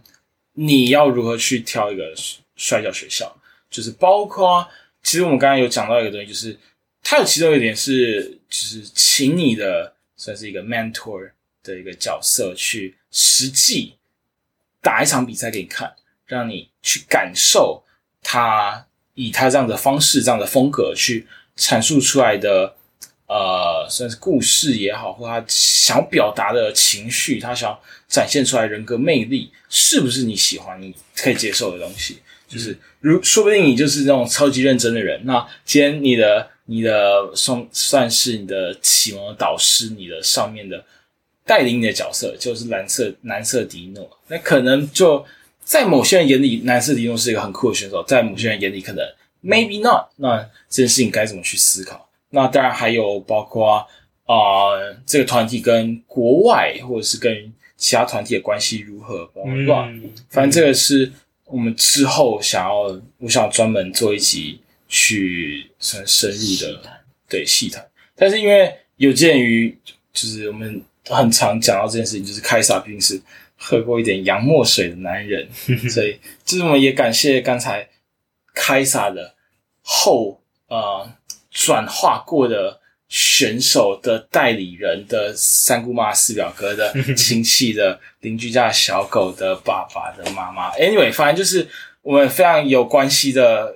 [0.54, 2.12] 你要如何去挑一个
[2.56, 3.34] 摔跤学校？
[3.70, 4.66] 就是包括，
[5.02, 6.58] 其实我们刚刚有讲到一个东西，就是
[7.02, 11.30] 它有其中一点是，就是请你的算是一个 mentor
[11.62, 13.94] 的一个角色去实际
[14.82, 15.94] 打一场比赛给你看，
[16.26, 17.82] 让你去感受
[18.20, 18.86] 他
[19.24, 22.74] 以他这样的方式、这样的风格去阐述出来的。
[23.32, 32.18] 呃，算是故事也好，或他想表达的情绪，他想展现出来人格魅力，是不是你喜欢、你可以接受的东西？
[32.48, 35.20] 就是如说不定你就是那种超级认真的人。
[35.22, 40.84] 那今天你的、你的算算是你的启蒙导师，你的上面的
[41.46, 44.10] 带领你的角色就是蓝色蓝色迪诺。
[44.26, 45.24] 那可能就
[45.70, 49.06] 在某些人眼里，男色迪诺是一个很酷的选手，在某些人眼里可能
[49.40, 50.08] maybe not。
[50.16, 52.08] 那这件事情该怎么去思考？
[52.30, 53.86] 那当然还有包括
[54.26, 54.74] 啊，
[55.06, 59.88] 这个团体跟国外或者是跟其他团体的关系如何，对吧？
[60.28, 61.12] 反正这个是
[61.44, 66.82] 我们之后想要，我想专门做一集去很深入的
[67.28, 67.86] 对细谈。
[68.16, 69.78] 但是因为有鉴于
[70.12, 73.22] 就是我们很常讲到这件事情，就是开撒毕竟是
[73.62, 75.46] 喝过一点洋墨水的男人，
[75.90, 77.86] 所以就是我们也感谢刚才
[78.54, 79.34] 开撒的
[79.82, 81.16] 后啊。
[81.52, 91.66] 转化过的选手的代理人的三姑妈、四表哥的 亲戚的邻居家小狗的爸爸的妈妈，anyway，反正就是
[92.02, 93.74] 我们非常有关系的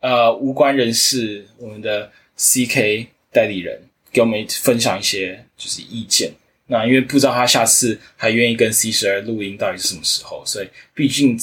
[0.00, 3.80] 呃无关人士，我们的 CK 代理人
[4.12, 6.30] 给我们分享一些就是意见。
[6.66, 11.38] 那因为不知道他下次还愿意跟 C 十二录音到底是什么时候，所以毕竟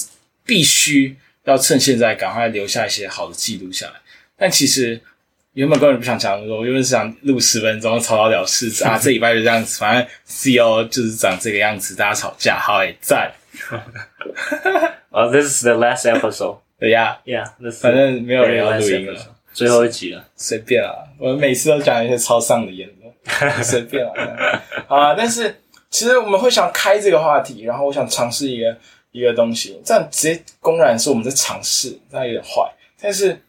[0.46, 3.94] 必须要趁现在赶快留下一些好的记录下来。
[4.38, 5.00] 但其实
[5.54, 13.32] 原本根本不想讲，我原本是想录十分钟草草了事啊，这礼拜就这样子，反正 CEO 就是长这个样子，大家吵架，好诶，赞。
[15.12, 16.58] 哦、t h i s is the last episode.
[16.80, 20.26] 对呀， Yeah, this is 反正没有人要录音了，最后一集了。
[20.36, 20.90] 随便啊。
[21.20, 23.01] 我每次都讲一些超丧的言论，
[23.64, 24.62] 随便啦。
[24.88, 28.78] 好啊，但是其实我们会想开这个话题，然后我想尝试一个
[29.12, 32.72] 一个东西，这样直接公然是我们在尝试，那有点坏。
[33.00, 33.42] 但是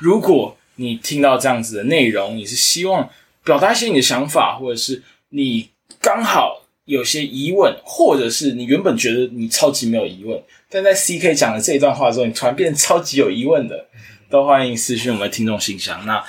[0.00, 3.08] 如果你听到这样子的内容，你是希望
[3.44, 5.68] 表达一些你的想法，或者是你
[6.00, 13.86] 刚好有些疑问，或者是你原本觉得你超级没有疑问，但在 CK 讲了这一段话之后，你突然变得超级有疑问的，
[14.30, 16.04] 都欢迎私讯我们的听众信箱。
[16.06, 16.24] 那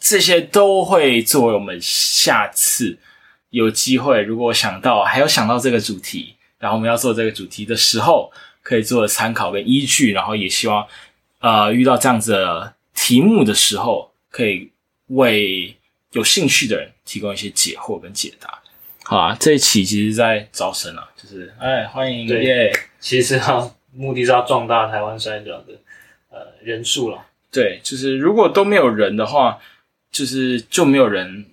[0.00, 2.98] 这些都会作为我们下次
[3.50, 8.32] 有机会，如果想到还有想到这个主题，然后我们要做这个主题的时候，
[8.62, 10.12] 可以做的参考跟依据。
[10.12, 10.86] 然后也希望
[11.40, 14.70] 呃遇到这样子的题目的时候，可以
[15.08, 15.76] 为
[16.12, 18.58] 有兴趣的人提供一些解惑跟解答。
[19.04, 25.74] 好啊，这一期其实在招生啊，就是哎欢迎对耶，其实要目的是要壮大台湾摔跤的
[26.30, 27.26] 呃人数了。
[27.50, 29.58] 对，就是如果都没有人的话，
[30.10, 31.46] 就是就没有人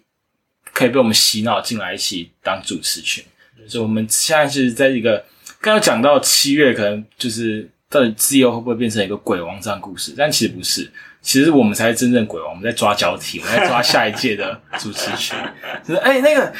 [0.73, 3.23] 可以被我们洗脑进来一起当主持群。
[3.67, 5.17] 所以我们现在是在一个
[5.59, 10.13] 刚刚讲到七月，可能就是到底自由会不会变成一个鬼王这样故事？
[10.17, 10.89] 但其实不是，
[11.21, 15.37] 其实我们才是真正鬼王，我们在抓交替，我们在抓下一届的主持群。
[15.83, 16.53] 就是哎、那个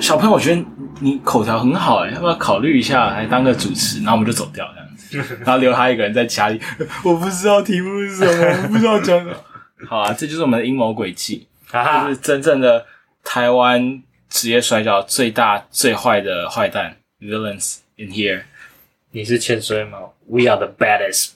[0.00, 0.64] 小朋友，我觉得
[1.00, 3.98] 你口条很好、哎，要不要考虑一下来当个主持？
[3.98, 6.60] 然后我们就走掉这样子，然后留他一个人在家里，
[7.04, 9.32] 我不知道题目是什么，我不知道讲什么。
[9.86, 11.46] 好啊，这就是我们的阴谋诡计。
[11.66, 12.86] 就哈哈是，真正的
[13.24, 18.44] 台湾职业摔跤最大最坏的坏蛋 villains in here。
[19.10, 21.32] 你是潜水吗？We are the baddest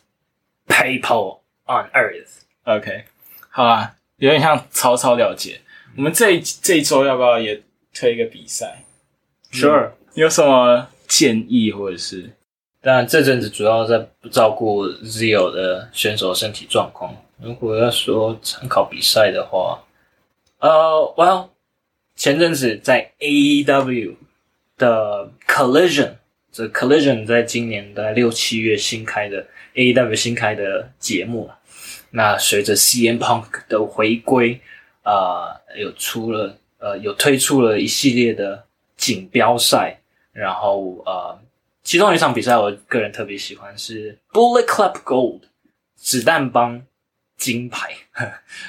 [0.66, 2.42] people on earth。
[2.64, 3.04] OK，
[3.50, 5.60] 好啊，有点像草草了结。
[5.96, 7.62] 我们这一这一周要不要也
[7.94, 8.84] 推一个比赛
[9.52, 9.90] ？Sure。
[10.14, 12.30] 你有什么建议或者是？
[12.80, 17.14] 当然，这阵子主要在照顾 Zio 的选手身体状况。
[17.40, 19.84] 如果要说参考比赛的话，
[20.58, 21.48] 呃，Well，
[22.14, 24.16] 前阵子在 AEW
[24.78, 26.14] 的 Collision，
[26.50, 31.50] 这 Collision 在今年大概六七月新开的 AEW 新开的节目。
[32.10, 34.58] 那随着 CM Punk 的回归，
[35.02, 38.64] 啊、有出了呃有推出了一系列的
[38.96, 40.00] 锦标赛，
[40.32, 41.38] 然后呃，
[41.82, 45.40] 其中一场比赛我个人特别喜欢是 Bullet Club Gold
[45.94, 46.82] 子弹帮
[47.36, 47.90] 金牌，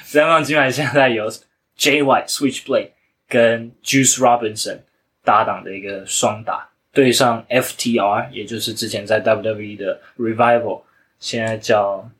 [0.04, 1.30] 子弹帮金牌现在由
[1.76, 2.90] J Y Switchblade
[3.28, 4.80] 跟 Juice Robinson
[5.24, 10.82] 搭档的一个双打，对上 FTR，也就是之前在 WWE 的 Revival，
[11.18, 12.10] 现在叫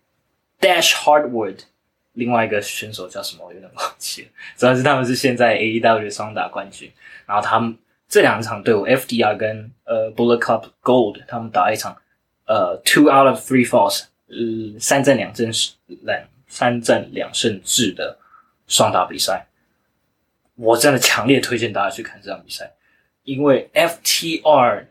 [0.61, 1.59] Dash Hardwood，
[2.13, 6.91] 另外一个选手叫什么我有点忘记了，主要是他们是现在 AEW 双打冠军，
[7.27, 7.77] 然后他们
[8.09, 11.97] 这两场队伍 FDR 跟呃 Bullet Club Gold 他们打一场
[12.47, 15.51] 呃 two out of three falls，呃三战两胜
[16.03, 18.19] 两三战两胜制的
[18.67, 19.47] 双打比赛，
[20.57, 22.73] 我真的强烈推荐大家去看这场比赛，
[23.23, 24.87] 因为 FTR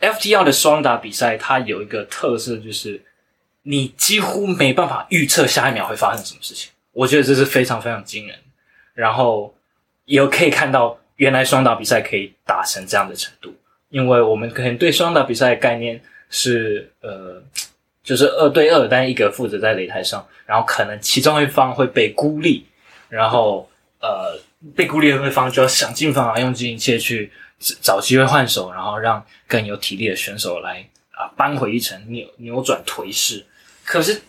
[0.00, 3.00] FTR 的双打比赛它有一个特色就是
[3.62, 8.36] 你几乎没办法预测下一秒会发生什么事情，我觉得这是非常非常惊人。
[8.94, 9.54] 然后
[10.06, 13.54] 也可以看到，原来双打比赛可以打成这样的程度，
[13.90, 17.40] 因为我们可能对双打比赛的概念是呃，
[18.08, 22.64] 就是二对二，但一个负责在擂台上，然后可能其中一方会被孤立，
[23.10, 23.68] 然后
[24.00, 24.40] 呃，
[24.74, 27.30] 被孤立的那方就要想尽办法用尽一切去
[27.82, 33.44] 找机会换手，然后让更有体力的选手来啊扳回一城，扭扭转颓势。
[33.84, 34.22] 可是，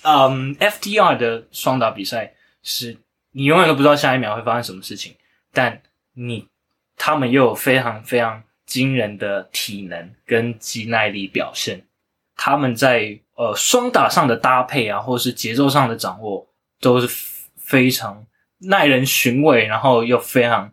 [0.00, 2.32] 嗯，FTR 的双打比赛
[2.62, 2.96] 是
[3.32, 5.14] 你永远都不知道下一秒会发生什么事情，
[5.52, 5.82] 但
[6.14, 6.48] 你
[6.96, 11.82] 他们又有非常非常惊人的体能跟肌耐力表现，
[12.36, 16.46] 他们在呃双打上的搭配啊，或是节奏上的掌握，
[16.80, 17.08] 都是
[17.56, 18.24] 非常
[18.58, 20.70] 耐人寻味，然后又非常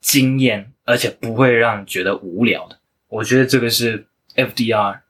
[0.00, 2.78] 惊艳，而且不会让人觉得无聊的。
[3.08, 5.00] 我觉得这个是 FDR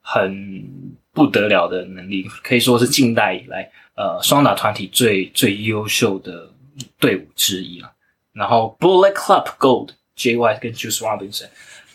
[0.00, 6.50] 很不得了的能力，可以说是近代以来呃双打团体最最优秀的
[6.98, 7.92] 队伍之一了。
[8.32, 11.48] 然后 Bullet Club Gold JY 跟 Juice Robinson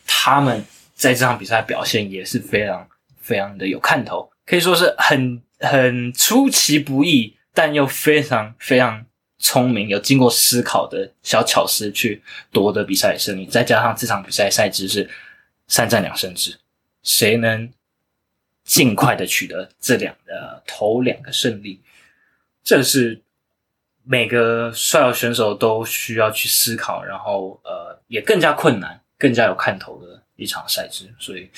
[0.05, 2.86] 他们在这场比赛表现也是非常
[3.24, 9.05] 非常的有看头，可以说是很很出其不意，但又非常非常
[9.39, 12.21] 聪明、有经过思考的小巧思去
[12.51, 15.09] 夺得比赛胜利，再加上这场比赛赛制是
[15.67, 16.59] 三战两胜制，
[17.01, 17.71] 谁能
[18.63, 21.82] 尽快的取得这两呃头两个胜利，
[22.63, 23.21] 这是
[24.03, 31.49] 每个摔跤选手都需要去思考，然后呃也更加困难、更加有看头的一场赛制，所以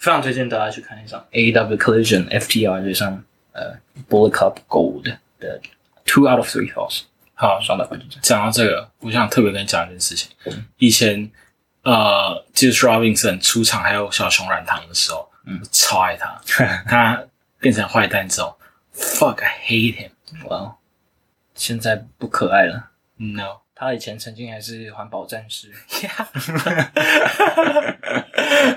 [0.00, 3.22] 非常推荐大家去看一场 AEW Collision FTR 对上
[3.52, 3.74] 呃
[4.08, 5.02] Bullet Cup Gold
[5.38, 5.60] 的
[6.06, 7.02] Two out of Three Falls
[7.34, 8.18] 好，双打冠军战。
[8.22, 10.30] 讲到这个，我想特别跟你讲一件事情。
[10.78, 11.30] 以前
[11.82, 16.38] 呃 j u s Robinson 出场还有小熊软糖的时候，嗯，超爱他。
[16.86, 17.22] 他
[17.58, 18.58] 变成坏蛋之后
[18.94, 20.10] ，fuck I hate him。
[20.48, 20.76] 哇，
[21.54, 22.90] 现在不可爱了。
[23.16, 25.72] No，他以前曾经还是环保战士，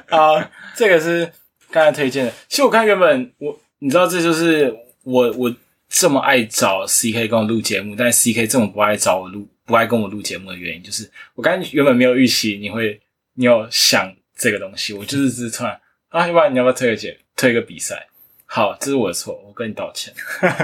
[0.08, 1.30] 啊， 这个是
[1.70, 2.32] 刚才推荐的。
[2.48, 4.74] 其实我看原本我，你知道，这就是
[5.04, 5.54] 我我
[5.90, 12.98] 这么爱找 CK 跟我录节目，但是 CK 这么不爱找我录，不爱跟我录节目的原因，就是我刚才原本没有预期你会，
[13.34, 15.78] 你有想这个东西，我就是只是突然
[16.08, 18.08] 啊，要不然你要不要推个节，推一个比赛？
[18.46, 20.14] 好，这是我的错，我跟你道歉，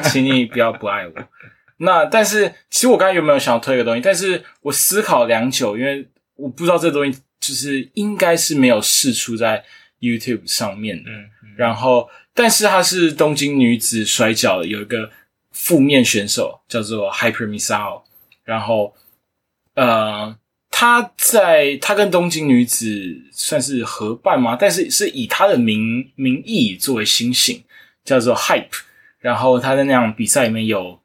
[0.06, 1.14] 请你不要不爱我。
[1.82, 4.02] 那但是其实我刚才有没有想要推一个东西？
[4.02, 9.64] 但是我思考良久，因为我不知道这东西就是应该是没有试出在
[10.00, 11.10] YouTube 上面的。
[11.10, 15.10] 嗯，然后，但是它是东京女子摔跤的有一个
[15.52, 18.02] 负面选手叫做 Hyper Misao，
[18.44, 18.94] 然后
[19.76, 20.38] 呃，
[20.70, 24.58] 他在他跟东京女子算是合办吗？
[24.60, 27.64] 但是是以他的名名义作为新星，
[28.04, 28.82] 叫做 Hype，
[29.20, 30.99] 然后他在那场比赛里面有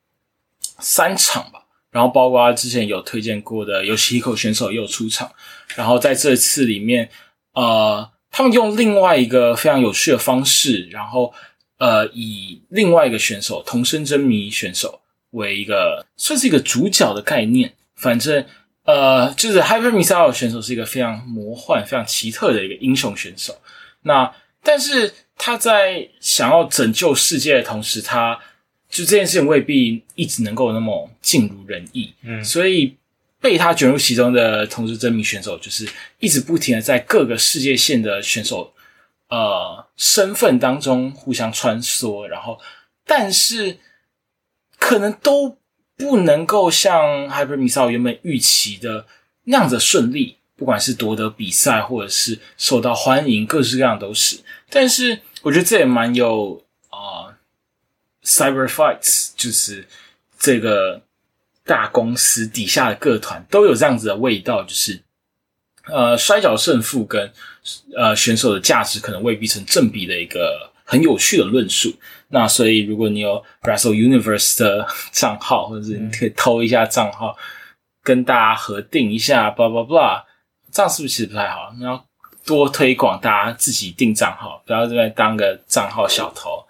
[0.78, 1.60] 三场吧。
[1.90, 5.30] 然后包括他之前有推荐过的有西口选手也有出场，
[5.76, 7.08] 然后在这次里面，
[7.52, 11.32] 呃，他们用另外一个非常有趣的方式，然后
[11.78, 15.00] 呃，以另外一个选手同生真迷选手
[15.30, 17.72] 为一个算是一个主角的概念。
[17.94, 18.44] 反正
[18.82, 23.56] 呃，就是 Hyper Misao 选手是一个非常魔幻、非常奇特的一个英雄选手。
[24.02, 28.36] 那但是他在想要拯救世界的同时，他
[28.94, 32.14] 就这件事情未必一直能够那么尽如人意。
[32.22, 32.96] 嗯所以
[33.40, 35.86] 被他卷入其中的同时真名选手，就是
[36.20, 38.72] 一直不停的在各个世界线的选手
[39.28, 42.58] 呃身份当中互相穿梭，然后
[43.04, 43.78] 但是
[44.78, 45.58] 可能都
[45.96, 49.06] 不能够像 Hyper Misao 原本预期的
[49.44, 54.38] 那样子顺利，不管是夺得比赛或者是受到欢迎，各式各样都是。
[54.70, 57.33] 但是我觉得这也蛮有啊、呃
[58.24, 59.86] Cyber Fights，就是
[60.38, 61.02] 这个
[61.64, 65.02] 大公司底下的各团都有这样子的味道，就是
[65.84, 67.32] 呃摔跤胜负跟
[67.96, 71.94] 呃选手的价值可能未必成正比的一个很有趣的论述。
[72.28, 77.36] 那所以如果你有 Wrestle Universe 的账号，或者是你可以偷一下账号，
[78.02, 80.24] 跟大家核定一下，blah blah blah，
[80.72, 81.72] 这样是不是其实不太好？
[81.78, 82.04] 你要
[82.44, 86.63] 多推广大家自己定账号，不要这边当个账号小偷。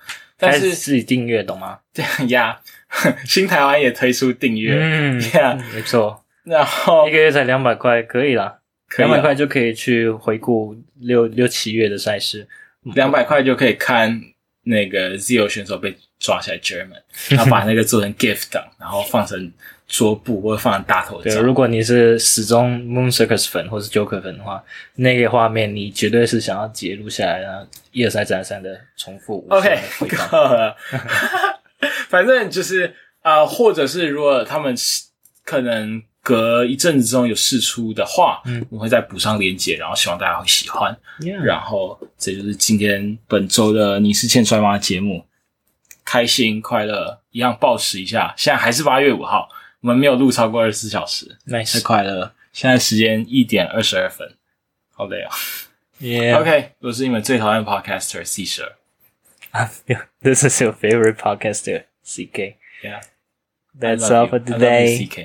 [0.47, 1.79] 但还是是自己订阅，懂吗？
[1.93, 2.61] 这 样呀，
[3.27, 8.59] 新台湾也推出订阅， 嗯 Yeah 没错，然后一个月才两百块，可以啦，
[8.99, 12.47] 两百块就可以去回顾六六七月的赛事。
[12.95, 14.21] 两百块就可以看
[14.65, 19.51] 那个 Zio 选手被抓起来 German，然后把那个做成 gift 档，然后放成
[19.87, 24.63] 桌布或者放成大头对，如果你是始终 Moon Circus 粉或是 Joker 粉的话，
[24.95, 29.79] 那个画面你绝对是想要截录下来，然后一而再再而三的重复 OK。
[32.09, 32.87] 反正就是
[33.23, 34.75] 啊、呃或者是如果他们
[35.45, 40.97] 可能隔一阵子之后有试出的话，嗯，我会再补上链接，然后希望大家会喜欢。
[41.45, 45.23] 然后这就是今天本周的你是欠摔吗节目，
[46.03, 48.33] 开心快乐一样暴食一下。
[48.39, 49.47] 现在还是八月五号，
[49.84, 52.34] 我们没有录超过二十四小时，太 Nice，快乐了。
[52.52, 54.36] 现在时间一点二十二分，
[54.92, 55.32] 好累啊、
[56.02, 56.40] Yeah.
[56.40, 59.70] OK，我是你们最讨厌的 podcaster C 十二
[60.22, 62.56] This is your favorite podcaster, CK.
[62.84, 63.02] ，Yeah。
[63.78, 64.30] That's I love all you.
[64.30, 65.08] for I love you, today.
[65.08, 65.18] CK.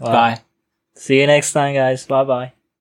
[0.00, 0.12] Wow.
[0.12, 0.38] Bye.
[0.94, 2.06] See you next time, guys.
[2.06, 2.52] Bye bye.